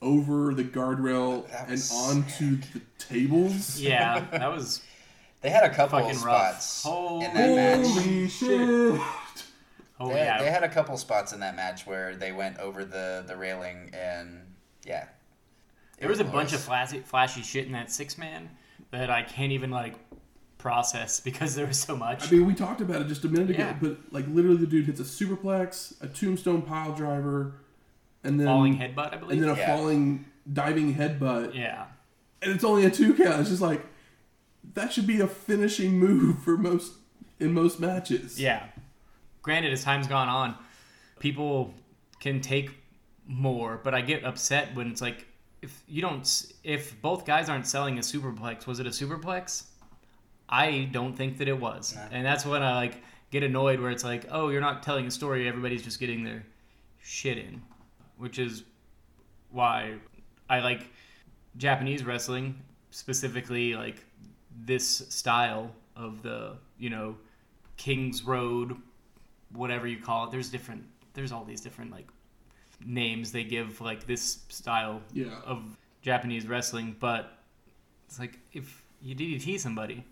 [0.02, 3.80] over the guardrail That and was- onto the tables.
[3.80, 4.82] Yeah, that was
[5.42, 7.88] They had a couple Fucking spots Holy in that match.
[7.88, 9.02] Holy shit!
[10.00, 10.42] oh They, yeah.
[10.44, 13.90] they had a couple spots in that match where they went over the, the railing
[13.94, 14.42] and
[14.86, 15.06] yeah.
[16.00, 18.50] there was a bunch of flashy, flashy shit in that six man
[18.92, 19.96] that I can't even like
[20.58, 22.28] process because there was so much.
[22.28, 23.78] I mean, we talked about it just a minute ago, Yeah.
[23.82, 27.54] but like literally, the dude hits a superplex, a tombstone pile driver,
[28.24, 29.32] and then Falling headbutt, I believe.
[29.42, 29.76] and then a Yeah.
[29.76, 31.56] falling diving headbutt.
[31.56, 31.86] yeah,
[32.42, 33.40] and it's only a two count.
[33.42, 33.86] It's just like
[34.74, 36.94] that should be a finishing move for most
[37.40, 38.40] in most matches.
[38.40, 38.68] Yeah.
[39.42, 40.56] Granted, as time's gone on,
[41.20, 41.74] people
[42.20, 42.70] can take
[43.26, 45.26] more, but I get upset when it's like
[45.62, 49.64] if you don't if both guys aren't selling a superplex, was it a superplex?
[50.50, 51.96] I don't think that it was.
[51.96, 52.02] Nah.
[52.12, 55.12] And that's when I like get annoyed where it's like, "Oh, you're not telling a
[55.12, 56.44] story, everybody's just getting their
[57.02, 57.62] shit in."
[58.18, 58.64] Which is
[59.52, 59.96] why
[60.50, 60.90] I like
[61.58, 62.60] Japanese wrestling,
[62.92, 64.04] specifically like
[64.66, 67.16] this style of the, you know,
[67.78, 68.76] King's Road,
[69.54, 70.32] whatever you call it.
[70.32, 70.84] There's different.
[71.14, 72.08] There's all these different like
[72.86, 75.40] names they give like this style Yeah.
[75.46, 77.38] of Japanese wrestling, but
[78.08, 80.04] it's like if you DDT somebody,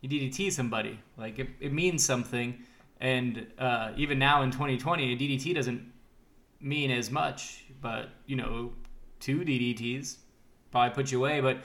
[0.00, 0.98] you DDT somebody.
[1.16, 2.58] Like it, it means something,
[3.00, 5.82] and uh, even now in 2020, a DDT doesn't
[6.60, 7.64] mean as much.
[7.80, 8.72] But you know,
[9.20, 10.16] two DDTs
[10.70, 11.40] probably put you away.
[11.40, 11.58] But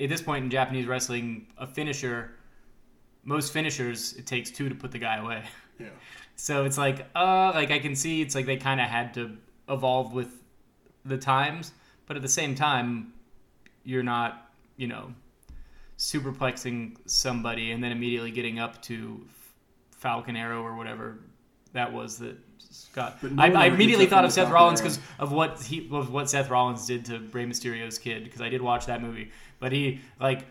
[0.00, 2.32] at this point in Japanese wrestling, a finisher,
[3.24, 5.42] most finishers, it takes two to put the guy away.
[5.78, 5.88] Yeah.
[6.38, 9.38] So it's like, uh, like I can see it's like they kind of had to
[9.68, 10.42] evolve with
[11.04, 11.72] the times,
[12.06, 13.12] but at the same time,
[13.84, 15.12] you're not, you know,
[15.98, 19.26] superplexing somebody and then immediately getting up to
[19.90, 21.18] Falcon Arrow or whatever
[21.76, 23.22] that was that Scott.
[23.22, 26.50] No I, I immediately thought of Seth Rollins because of what he of what Seth
[26.50, 30.44] Rollins did to Rey Mysterio's kid because I did watch that movie, but he like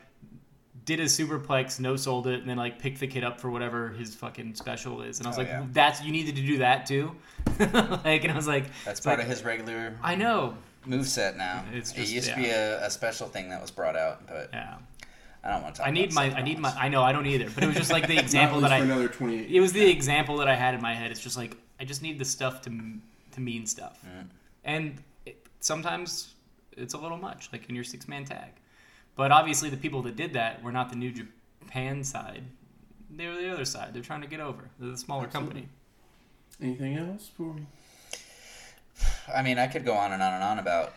[0.86, 3.90] did his superplex, no sold it, and then like picked the kid up for whatever
[3.90, 5.66] his fucking special is, and I was Oh, like, yeah.
[5.72, 7.16] "That's you needed to do that too."
[7.60, 10.56] like, and I was like, That's part like, of his regular I know,
[10.86, 11.64] move set now.
[11.74, 14.50] It's it just- used to be a, a special thing that was brought out, but
[14.54, 14.76] yeah.
[15.44, 16.00] I don't want to talk about it.
[16.00, 17.76] I need about my, I need my, I know I don't either, but it was
[17.76, 19.52] just like the example that I, another 28.
[19.52, 21.12] it was the example that I had in my head.
[21.12, 22.72] It's just like I just need the stuff to
[23.32, 24.28] to mean stuff, Mm.
[24.64, 26.34] and it, sometimes
[26.72, 28.50] it's a little much, like in your six man tag.
[29.16, 32.44] But obviously, the people that did that were not the New Japan side;
[33.10, 33.94] they were the other side.
[33.94, 34.70] They're trying to get over.
[34.80, 35.62] They're the smaller Absolutely.
[35.62, 35.70] company.
[36.62, 37.66] Anything else for me?
[39.34, 40.94] I mean, I could go on and on and on about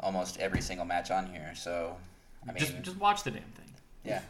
[0.00, 1.52] almost every single match on here.
[1.54, 1.96] So,
[2.44, 3.70] I mean, just just watch the damn thing.
[4.04, 4.22] yeah.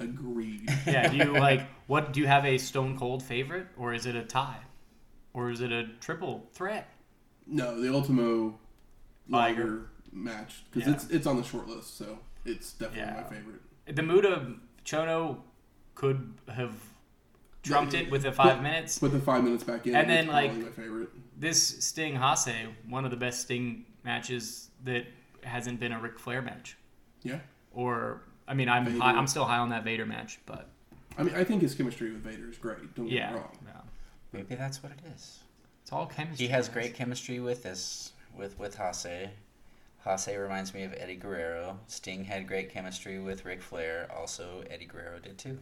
[0.00, 0.68] agreed?
[0.86, 1.08] Yeah.
[1.08, 2.12] Do you like what?
[2.12, 4.60] Do you have a Stone Cold favorite, or is it a tie,
[5.32, 6.88] or is it a triple threat?
[7.46, 8.58] no, the Ultimo
[9.28, 9.62] Liger.
[9.64, 10.94] Liger match because Yeah.
[10.94, 13.20] it's it's on the short list, so it's definitely Yeah.
[13.20, 13.60] my favorite.
[13.96, 15.38] The Muta Chono
[15.94, 16.74] could have
[17.62, 18.98] trumped Yeah, it with the put- five minutes.
[18.98, 21.10] Put the five minutes back in, And then, like- my favorite.
[21.38, 25.06] This Sting Hase, one of the best Sting matches that
[25.42, 26.76] hasn't been a Ric Flair match.
[27.22, 27.40] Yeah,
[27.72, 30.68] Or I mean, I'm high, I'm still high on that Vader match, but
[31.16, 32.94] I mean, I think his chemistry with Vader is great.
[32.94, 33.58] Don't get yeah, me wrong.
[33.64, 33.80] yeah.
[34.32, 35.40] Maybe that's what it is.
[35.82, 36.46] it's all chemistry.
[36.46, 36.74] He has guys.
[36.74, 39.30] great chemistry with this, with with Hase.
[40.04, 41.78] Hase reminds me of Eddie Guerrero.
[41.86, 44.08] Sting had great chemistry with Ric Flair.
[44.14, 45.58] Also, Eddie Guerrero did too.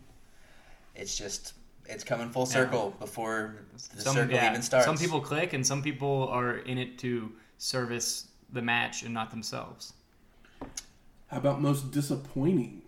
[0.94, 1.54] It's just
[1.86, 3.56] it's coming full circle before
[3.94, 4.86] the Some, circle yeah, even starts.
[4.86, 9.30] some people click, and some people are in it to service the match and not
[9.30, 9.94] themselves.
[11.28, 12.82] How about most disappointing?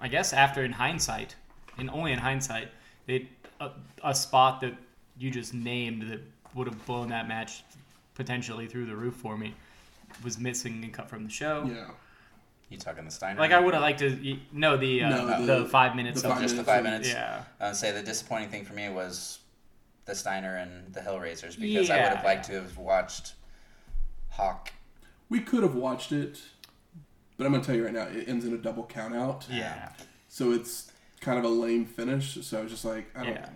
[0.00, 1.34] I guess after in hindsight,
[1.78, 2.68] and only in hindsight,
[3.06, 3.26] it
[3.60, 3.70] a,
[4.04, 4.74] a spot that
[5.18, 6.20] you just named that
[6.54, 7.64] would have blown that match
[8.14, 9.54] potentially through the roof for me
[10.24, 11.64] was missing and cut from the show.
[11.68, 11.88] Yeah,
[12.68, 13.38] You talking the Steiner?
[13.40, 16.22] Like I would have liked to y- no the uh, No, the, the- five minutes
[16.22, 17.08] the of five just the five minutes.
[17.08, 19.38] yeah I would say the disappointing thing for me was
[20.04, 23.34] the Steiner and the Hellraisers because I would have liked to have watched
[24.30, 24.70] Hawk.
[25.28, 26.40] we could have watched it,
[27.36, 29.46] but I'm gonna tell you right now, it ends in a double count out.
[29.50, 29.90] yeah
[30.28, 32.38] So it's kind of a lame finish.
[32.44, 33.34] So I was just like, I don't.
[33.34, 33.48] yeah.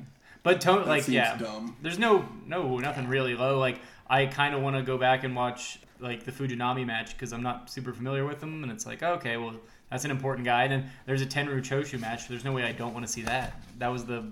[0.43, 1.77] But to- That like seems yeah, dumb.
[1.83, 3.59] there's no no nothing really low.
[3.59, 7.33] Like I kind of want to go back and watch like the Fujinami match because
[7.33, 9.55] I'm not super familiar with them, and it's like oh, okay, well
[9.91, 10.65] that's an important guy.
[10.65, 12.29] And then there's a Tenryu Choshu match.
[12.29, 13.61] There's no way I don't want to see that.
[13.79, 14.25] That was the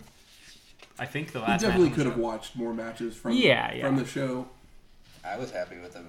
[0.99, 1.49] I think the last.
[1.49, 1.63] last.
[1.63, 3.87] definitely match could the have watched more matches from Yeah, yeah.
[3.87, 4.47] from the show.
[5.25, 6.03] I was happy with the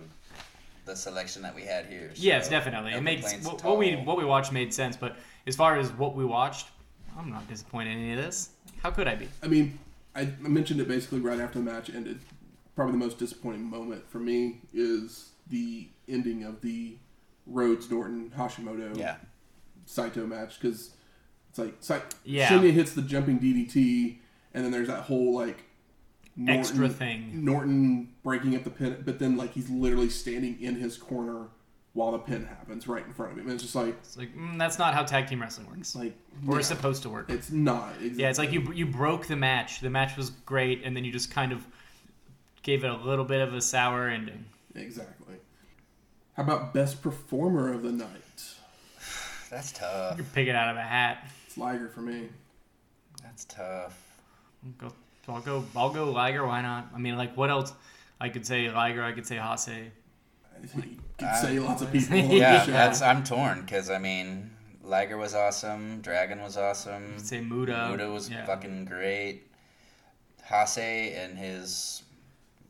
[0.85, 2.11] the selection that we had here.
[2.13, 2.91] so Yes, definitely.
[2.91, 4.95] no It makes what, what we what we watched made sense.
[4.95, 5.15] But
[5.47, 6.67] as far as what we watched,
[7.17, 8.49] I'm not disappointed in any of this.
[8.83, 9.27] How could I be?
[9.41, 9.79] I mean,
[10.15, 12.19] I, I mentioned it basically right after the match ended.
[12.75, 15.34] Probably the most disappointing moment for me is the
[16.15, 16.97] ending of the
[17.45, 19.17] Rhodes Norton Hashimoto Yeah,
[19.85, 20.91] Saito match because
[21.49, 22.49] it's like Sai- Yeah.
[22.49, 24.17] Shinya hits the jumping DDT,
[24.53, 25.63] and then there's that whole like
[26.35, 27.45] Norton, Extra thing.
[27.45, 31.47] Norton breaking up the pin, but then like he's literally standing in his corner
[31.93, 33.45] while the pin happens right in front of him.
[33.45, 35.95] And it's just like It's like mm, that's not how tag team wrestling works.
[35.95, 36.13] like
[36.47, 37.29] Or yeah, supposed to work.
[37.29, 37.91] it's not.
[38.01, 38.21] Exactly.
[38.21, 39.79] Yeah, it's like you you broke the match.
[39.79, 41.65] The match was great, and then you just kind of
[42.63, 44.43] gave it a little bit of a sour ending.
[44.73, 45.35] Exactly.
[46.35, 48.09] How about best performer of the night?
[49.49, 50.17] That's tough.
[50.17, 51.27] You can pick it out of a hat.
[51.47, 52.27] It's Liger for me.
[53.23, 53.97] That's tough.
[54.77, 54.91] Go,
[55.29, 55.63] I'll go.
[55.75, 56.45] I'll go Liger.
[56.45, 56.87] Why not?
[56.93, 57.73] I mean, like, what else?
[58.19, 59.03] I could say Liger.
[59.03, 59.67] I could say Hase.
[60.75, 60.81] You
[61.17, 62.17] could Uh, say lots of people.
[62.17, 62.71] Yeah, the Yeah, show.
[62.71, 64.51] that's I'm torn because I mean,
[64.83, 66.01] Liger was awesome.
[66.01, 67.13] Dragon was awesome.
[67.15, 67.87] I'd say Muta.
[67.89, 68.45] Muta was yeah.
[68.45, 69.43] fucking great.
[70.43, 72.03] Hase and his,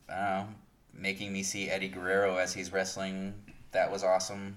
[0.08, 0.48] I don't know,
[0.94, 3.34] making me see Eddie Guerrero as he's wrestling.
[3.76, 4.56] That was awesome.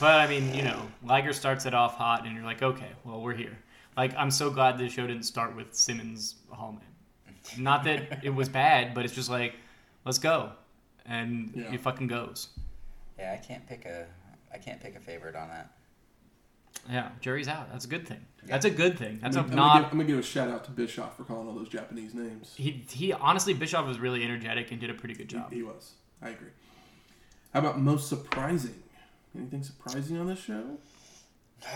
[0.00, 3.20] But I mean, you know, Liger starts it off hot, and you're like, okay, well,
[3.20, 3.58] we're here.
[3.98, 6.80] Like, I'm so glad the show didn't start with Simmons Halme.
[7.58, 9.56] Not that it was bad, but it's just like,
[10.06, 10.52] let's go,
[11.04, 11.70] and Yeah.
[11.74, 12.48] it fucking goes.
[13.18, 14.06] Yeah, I can't pick a,
[14.54, 15.70] I can't pick a favorite on that.
[16.90, 17.70] Yeah, jury's out.
[17.70, 18.24] That's a good thing.
[18.42, 18.52] Yeah.
[18.52, 19.18] That's a good thing.
[19.20, 19.74] That's I'm, a gonna not.
[19.82, 22.54] give, I'm gonna give a shout out to Bischoff for calling all those Japanese names.
[22.56, 25.50] He he honestly Bischoff was really energetic and did a pretty good job.
[25.50, 25.92] He, he was.
[26.22, 26.48] I agree.
[27.52, 28.74] How about most surprising?
[29.36, 30.62] Anything surprising on this show?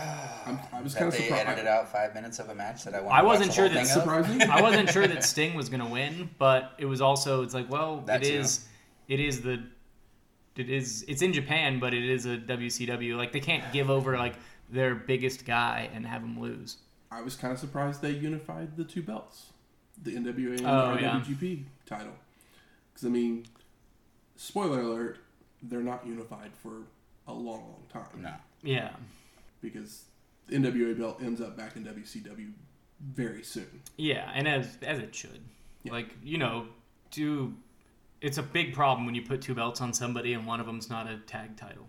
[0.45, 1.47] I'm, I was kind That of they surprised.
[1.47, 3.55] edited out five minutes of a match that I wanted I to watch wasn't the
[3.55, 3.87] sure whole that.
[3.87, 4.41] Surprising?
[4.49, 8.01] I wasn't sure that Sting was gonna win, but it was also it's like well
[8.05, 8.39] That it too.
[8.39, 8.67] is
[9.07, 9.61] it is the
[10.55, 13.15] it is it's in Japan, but it is a WCW.
[13.17, 14.35] Like they can't give over like
[14.69, 16.77] their biggest guy and have him lose.
[17.11, 19.47] I was kind of surprised they unified the two belts,
[20.01, 21.19] the NWA and Oh, the yeah.
[21.21, 22.13] IWGP title.
[22.91, 23.45] Because I mean,
[24.35, 25.19] spoiler alert,
[25.69, 26.83] they're not unified for
[27.27, 28.21] a long, long time.
[28.21, 28.33] No.
[28.63, 28.91] Yeah,
[29.61, 30.05] Because
[30.47, 32.51] the NWA belt ends up back in WCW
[33.13, 33.81] very soon.
[33.97, 35.41] yeah, and as as it should.
[35.83, 35.91] Yeah.
[35.93, 36.67] Like you know,
[37.11, 37.53] do
[38.21, 40.89] it's a big problem when you put two belts on somebody and one of them's
[40.89, 41.85] not a tag title.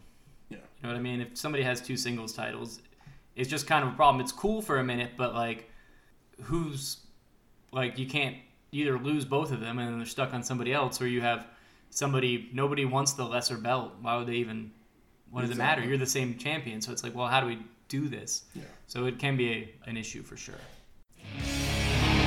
[0.51, 0.59] Yeah.
[0.59, 1.21] You know what I mean?
[1.21, 2.81] If somebody has two singles titles,
[3.37, 4.21] it's just kind of a problem.
[4.21, 5.71] It's cool for a minute, but like,
[6.43, 6.99] who's
[7.73, 8.37] like you can't
[8.73, 11.47] either lose both of them and then they're stuck on somebody else, or you have
[11.97, 13.93] somebody nobody wants the lesser belt.
[14.03, 14.71] Why would they even?
[15.31, 15.83] What does it matter?
[15.83, 17.59] You're the same champion, so it's like, well, how do we
[17.89, 18.45] do this?
[18.55, 18.63] Yeah.
[18.87, 20.55] So it can be a, an issue for sure.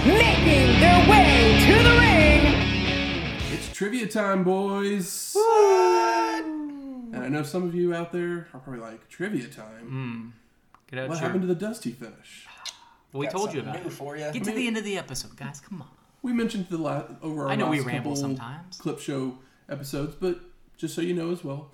[0.06, 3.54] making their way to the ring.
[3.54, 5.32] It's trivia time, boys.
[5.34, 6.44] What?
[6.44, 9.86] And I know some of you out there are probably like, trivia time?
[9.88, 10.28] Hmm.
[10.92, 12.46] Get out what your- happened to the Dusty finish?
[13.14, 13.94] well, we Got told you something about new it.
[13.94, 14.32] for you.
[14.32, 15.60] Get to the end of the episode, guys.
[15.62, 15.88] Come on.
[16.22, 18.78] We mentioned the last over our I know we ramble sometimes.
[18.78, 19.38] clip show
[19.70, 20.40] episodes, but
[20.78, 21.72] just so you know as well,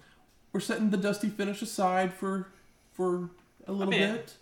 [0.52, 2.48] we're setting the dusty finish aside for
[2.94, 3.30] for
[3.68, 4.14] a little bit.
[4.14, 4.34] bit,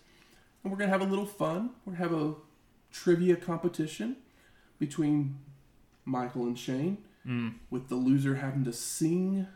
[0.62, 1.70] and we're gonna have a little fun.
[1.84, 2.34] We're gonna have a
[2.92, 4.16] trivia competition
[4.78, 5.38] between
[6.04, 7.54] Michael and Shane, Mm.
[7.70, 9.46] with the loser having to sing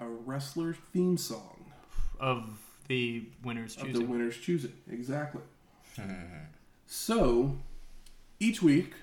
[0.00, 1.70] a wrestler theme song
[2.18, 2.58] Of
[2.88, 4.08] the winners of the choosing.
[4.08, 4.72] winner's choosing.
[4.90, 5.42] Exactly.
[6.86, 7.58] so
[8.40, 8.94] each week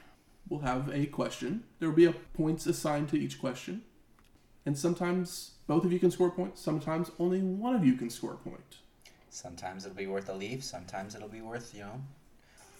[0.49, 1.63] we'll have a question.
[1.79, 3.83] There will be a points assigned to each question.
[4.65, 8.33] And sometimes both of you can score points, sometimes only one of you can score
[8.33, 8.77] a point.
[9.29, 10.63] Sometimes it'll be worth a leaf.
[10.63, 12.01] Sometimes it'll be worth you know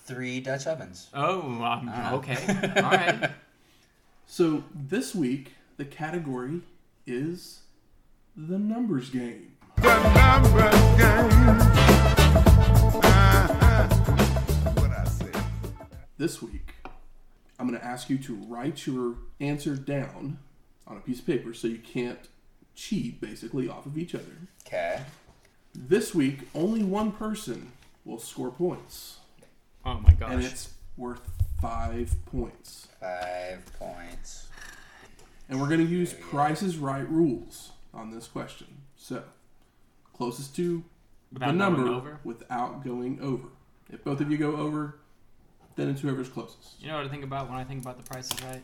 [0.05, 1.07] three Dutch ovens.
[1.13, 2.13] Oh, um, Ah.
[2.13, 2.37] okay.
[2.83, 3.31] All right.
[4.25, 6.61] So this week the category
[7.07, 7.61] is
[8.35, 9.53] the numbers game.
[9.77, 11.59] The numbers game.
[14.75, 15.31] What I say?
[16.17, 16.73] This week
[17.59, 20.39] I'm going to ask you to write your answer down
[20.89, 22.27] on a piece of paper so you can't
[22.75, 24.25] cheat basically off of each other.
[24.65, 25.01] Okay.
[25.75, 27.71] This week, only one person
[28.05, 29.19] will score points,
[29.85, 30.31] Oh my gosh.
[30.31, 31.21] and it's worth
[31.61, 32.87] five points.
[32.99, 34.47] Five points.
[35.47, 38.67] And we're going to use Price's Right rules on this question.
[38.95, 39.23] So,
[40.13, 40.83] closest to
[41.31, 42.19] Without the going number over?
[42.23, 43.47] without going over.
[43.91, 44.97] If both of you go over,
[45.75, 46.81] then it's whoever's closest.
[46.81, 48.61] You know what I think about when I think about the prices right?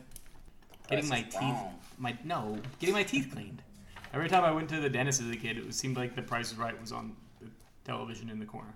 [0.88, 1.74] Getting my teeth, wrong.
[1.98, 3.62] my no, getting my teeth cleaned.
[4.12, 6.52] Every time I went to the dentist as a kid, it seemed like the Price
[6.52, 7.48] is Right was on the
[7.84, 8.74] television in the corner.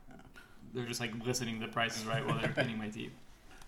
[0.74, 3.12] They're just like listening to the Price is Right while they're cleaning my teeth.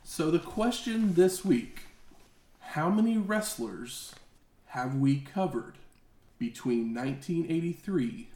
[0.04, 1.82] So, the question this week
[2.60, 4.14] how many wrestlers
[4.66, 5.74] have we covered
[6.38, 8.28] between 1983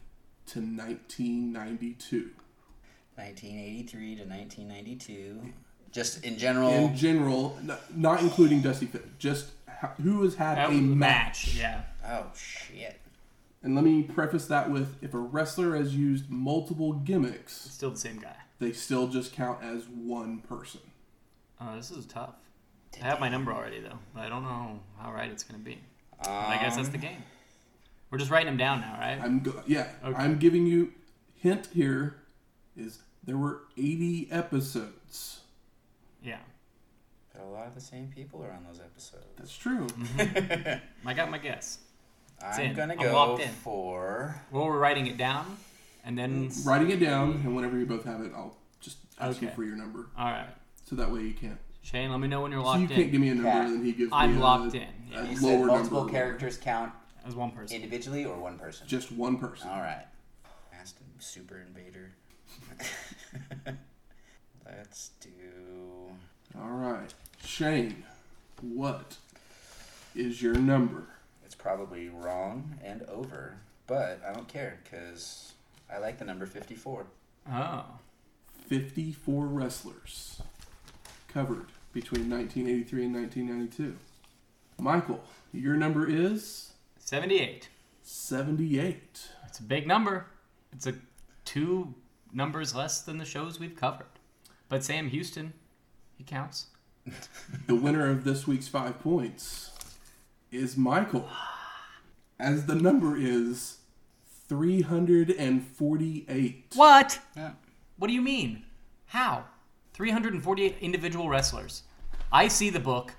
[0.47, 2.29] to 1992?
[3.15, 5.53] 1983 to 1992.
[5.91, 6.71] Just in general.
[6.71, 7.57] In general,
[7.95, 9.56] not including Dusty Finn, just ho-
[10.01, 10.95] who has had That a match.
[11.47, 11.81] match, yeah.
[12.07, 12.99] oh shit.
[13.63, 17.97] And let me preface that with if a wrestler has used multiple gimmicks, Still the
[17.97, 18.35] same guy.
[18.59, 20.81] they still just count as one person.
[21.59, 22.35] Oh, this is tough.
[23.01, 25.79] I have my number already though, but I don't know how right it's gonna be.
[26.21, 27.23] But I guess that's the Um, game.
[28.09, 29.19] We're just writing them down now, right?
[29.21, 30.15] I'm go- yeah, Okay.
[30.17, 30.93] I'm giving you
[31.35, 32.15] hint here
[32.77, 35.41] is there were 80 episodes.
[36.23, 36.39] yeah.
[37.37, 39.25] But a lot of the same people are on those episodes.
[39.37, 39.85] That's true.
[39.87, 40.79] Mm-hmm.
[41.07, 41.79] I got my guess.
[42.43, 42.75] I'm in.
[42.75, 43.49] gonna I'm go in.
[43.49, 45.57] for Well, we're writing it down,
[46.03, 49.41] and then mm, Writing it down, and whenever you both have it, I'll just ask
[49.41, 50.07] you for your number.
[50.17, 50.49] all right.
[50.85, 51.57] So that way you can't.
[51.81, 53.11] Shane, let me know when you're locked So locked you can't in.
[53.11, 53.65] give me a number, Yeah.
[53.65, 54.87] and then he gives me I'm a, locked in.
[55.15, 56.11] a You lower said multiple number.
[56.13, 56.91] characters count
[57.25, 57.75] As one person.
[57.75, 58.87] individually or one person?
[58.87, 59.69] Just one person.
[59.69, 60.05] All right.
[60.79, 62.11] Aston Super Invader.
[64.65, 65.29] Let's do.
[66.59, 67.13] All right,
[67.47, 68.03] Shane,
[68.61, 69.15] what
[70.13, 71.07] is your number?
[71.45, 73.55] It's probably wrong and over,
[73.87, 75.53] but I don't care because
[75.91, 77.07] I like the number 54.
[77.49, 77.85] Oh.
[78.67, 80.41] 54 wrestlers
[81.29, 83.95] covered between 1983 and 1992.
[84.77, 87.69] Michael, your number is 78.
[88.03, 89.29] 78.
[89.47, 90.27] It's a big number.
[90.73, 90.95] It's a
[91.45, 91.95] two
[92.33, 94.07] numbers less than the shows we've covered.
[94.67, 95.53] But Sam Houston,
[96.17, 96.67] he counts.
[97.67, 99.71] The winner of this week's five points
[100.51, 101.27] is Michael,
[102.39, 103.77] as the number is
[104.49, 106.65] 348.
[106.75, 107.19] What?
[107.35, 107.51] Yeah.
[107.97, 108.63] What do you mean?
[109.07, 109.45] How?
[109.93, 111.83] 348 individual wrestlers.
[112.31, 113.13] I see the book.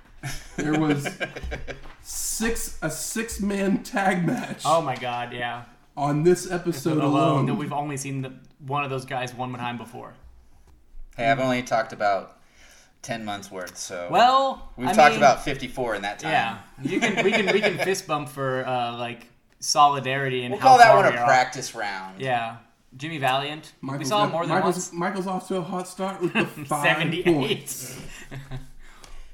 [0.56, 1.06] There was
[2.02, 5.64] six a six man tag match Oh my god, yeah.
[5.96, 7.46] on this episode Alone alone.
[7.46, 8.32] that we've only seen the,
[8.66, 10.14] one of those guys one time before.
[11.16, 12.37] Hey, I've only talked about
[13.02, 14.08] 10 months worth, so.
[14.10, 16.32] Well, We've I talked mean, about 54 in that time.
[16.32, 19.26] Yeah, you can we can we can fist bump for uh, like
[19.60, 21.26] solidarity and We'll how call that far one a we are.
[21.26, 22.20] practice round.
[22.20, 22.56] Yeah,
[22.96, 23.72] Jimmy Valiant.
[23.82, 24.92] we saw him more than Michael's, once.
[24.92, 27.24] Michael's off to a hot start with the five 78.
[27.24, 28.00] points.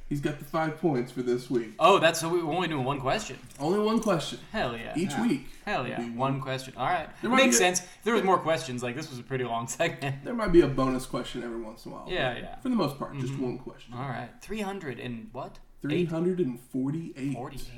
[0.09, 1.73] He's got the five points for this week.
[1.79, 3.39] Oh, that's so we we're only doing one question.
[3.59, 4.93] Only one question Hell yeah.
[4.97, 5.47] each week.
[5.65, 5.99] Hell yeah.
[5.99, 6.75] Be One question.
[6.77, 7.09] All right.
[7.23, 7.81] There Makes a- sense.
[7.81, 10.23] If there was more questions, like this was a pretty long segment.
[10.23, 12.07] There might be a bonus question every once in a while.
[12.07, 12.41] Yeah, yeah.
[12.43, 12.61] Mm-hmm.
[12.61, 13.95] For the most part, just one question.
[13.95, 14.29] All right.
[14.43, 15.59] 300 and what?
[15.81, 16.09] Three Eight?
[16.09, 17.35] hundred and forty-eight.
[17.35, 17.71] 48.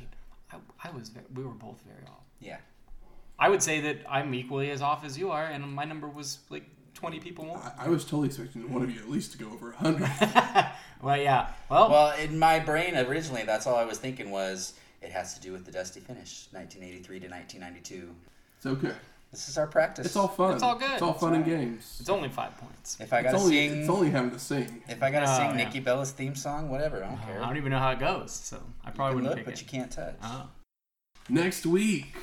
[0.53, 2.25] I, I was ve- we were both very off.
[2.41, 2.59] Yeah.
[3.39, 6.39] I would say that I'm equally as off as you are, and my number was
[6.51, 6.65] like
[6.97, 7.59] 20 people more.
[7.79, 10.11] I, I was totally expecting one of you at least to go over a hundred.
[11.03, 11.49] Well, yeah.
[11.69, 15.41] Well, Well, in my brain originally, that's all I was thinking was it has to
[15.43, 18.15] do with the Dusty finish, 1983 to 1992.
[18.57, 18.95] it's okay.
[19.31, 20.07] This is our practice.
[20.07, 20.55] It's all fun.
[20.55, 20.91] It's all good.
[20.93, 21.99] It's all That's fun and games.
[22.01, 22.97] it's only five points.
[22.99, 24.83] If I gotta only, sing, it's only having to sing.
[24.89, 25.65] if I gotta Oh, sing yeah.
[25.67, 27.43] Nikki Bella's theme song, whatever, I don't care.
[27.43, 29.61] I don't even know how it goes, so I probably wouldn't look, pick but it.
[29.61, 30.15] you can't touch.
[30.23, 30.49] Oh.
[31.29, 32.15] Next week,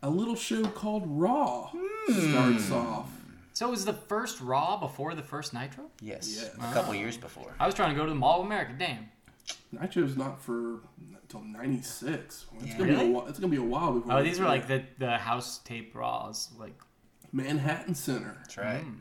[0.00, 2.30] a little show called Raw Hmm.
[2.30, 3.10] starts off.
[3.60, 5.84] So it was the first Raw before the first Nitro?
[6.00, 6.54] Yes, Yes.
[6.54, 7.52] a couple years before.
[7.60, 8.72] I was trying to go to the Mall of America.
[8.78, 9.10] Damn.
[9.70, 10.80] Nitro's not for
[11.20, 12.46] until '96.
[12.54, 12.72] It's Yeah.
[12.78, 13.06] gonna be Really?
[13.10, 13.26] a while.
[13.26, 14.12] It's gonna be a while before.
[14.14, 16.48] Oh, we these get were like the the house tape Raws.
[16.58, 16.72] Like,
[17.32, 18.34] Manhattan Center.
[18.38, 18.80] That's right.
[18.82, 18.94] Hmm.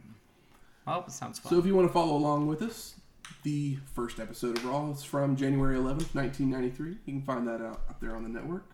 [0.88, 1.52] oh, it sounds fun.
[1.52, 2.96] So if you want to follow along with us,
[3.44, 6.98] the first episode of Raw is from January 11th, 1993.
[7.06, 8.66] You can find that out up there on the network.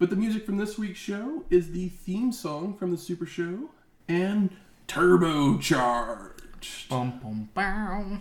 [0.00, 3.70] But the music from this week's show is the theme song from the Super Show
[4.08, 4.50] and
[4.92, 6.88] Turbocharged.
[6.90, 8.18] Bum, bum, bow.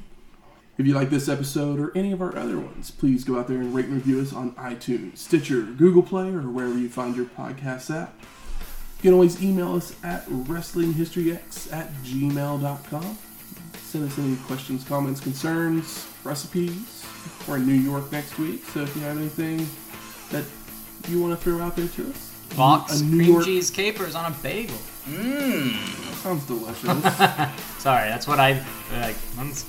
[0.77, 3.57] If you like this episode or any of our other ones, please go out there
[3.57, 7.26] and rate and review us on iTunes, Stitcher, Google Play, or wherever you find your
[7.26, 8.14] podcast at.
[8.98, 13.18] You can always email us at WrestlingHistoryX at gmail.com.
[13.84, 17.06] Send us any questions, comments, concerns, recipes.
[17.49, 19.68] We're in New York next week, so if you have anything
[20.30, 20.45] that
[21.10, 24.15] you want to throw out there to us, Fox a New cream York cheese capers
[24.15, 24.77] on a bagel.
[25.06, 25.73] Mmm.
[26.22, 26.82] sounds delicious.
[27.82, 28.53] Sorry, that's what I
[28.99, 29.15] like.
[29.36, 29.65] That's,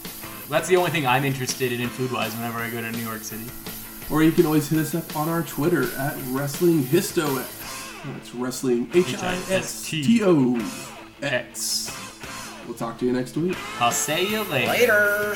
[0.49, 2.99] that's the only thing I'm interested in, in food wise whenever I go to New
[2.99, 3.45] York City.
[4.11, 8.05] Or you can always hit us up on our Twitter at Wrestling Histox.
[8.05, 10.61] That's Wrestling H I S T O
[11.23, 11.97] X.
[12.67, 13.57] We'll talk to you next week.
[13.81, 14.71] I'll see you later.
[14.71, 15.35] Later.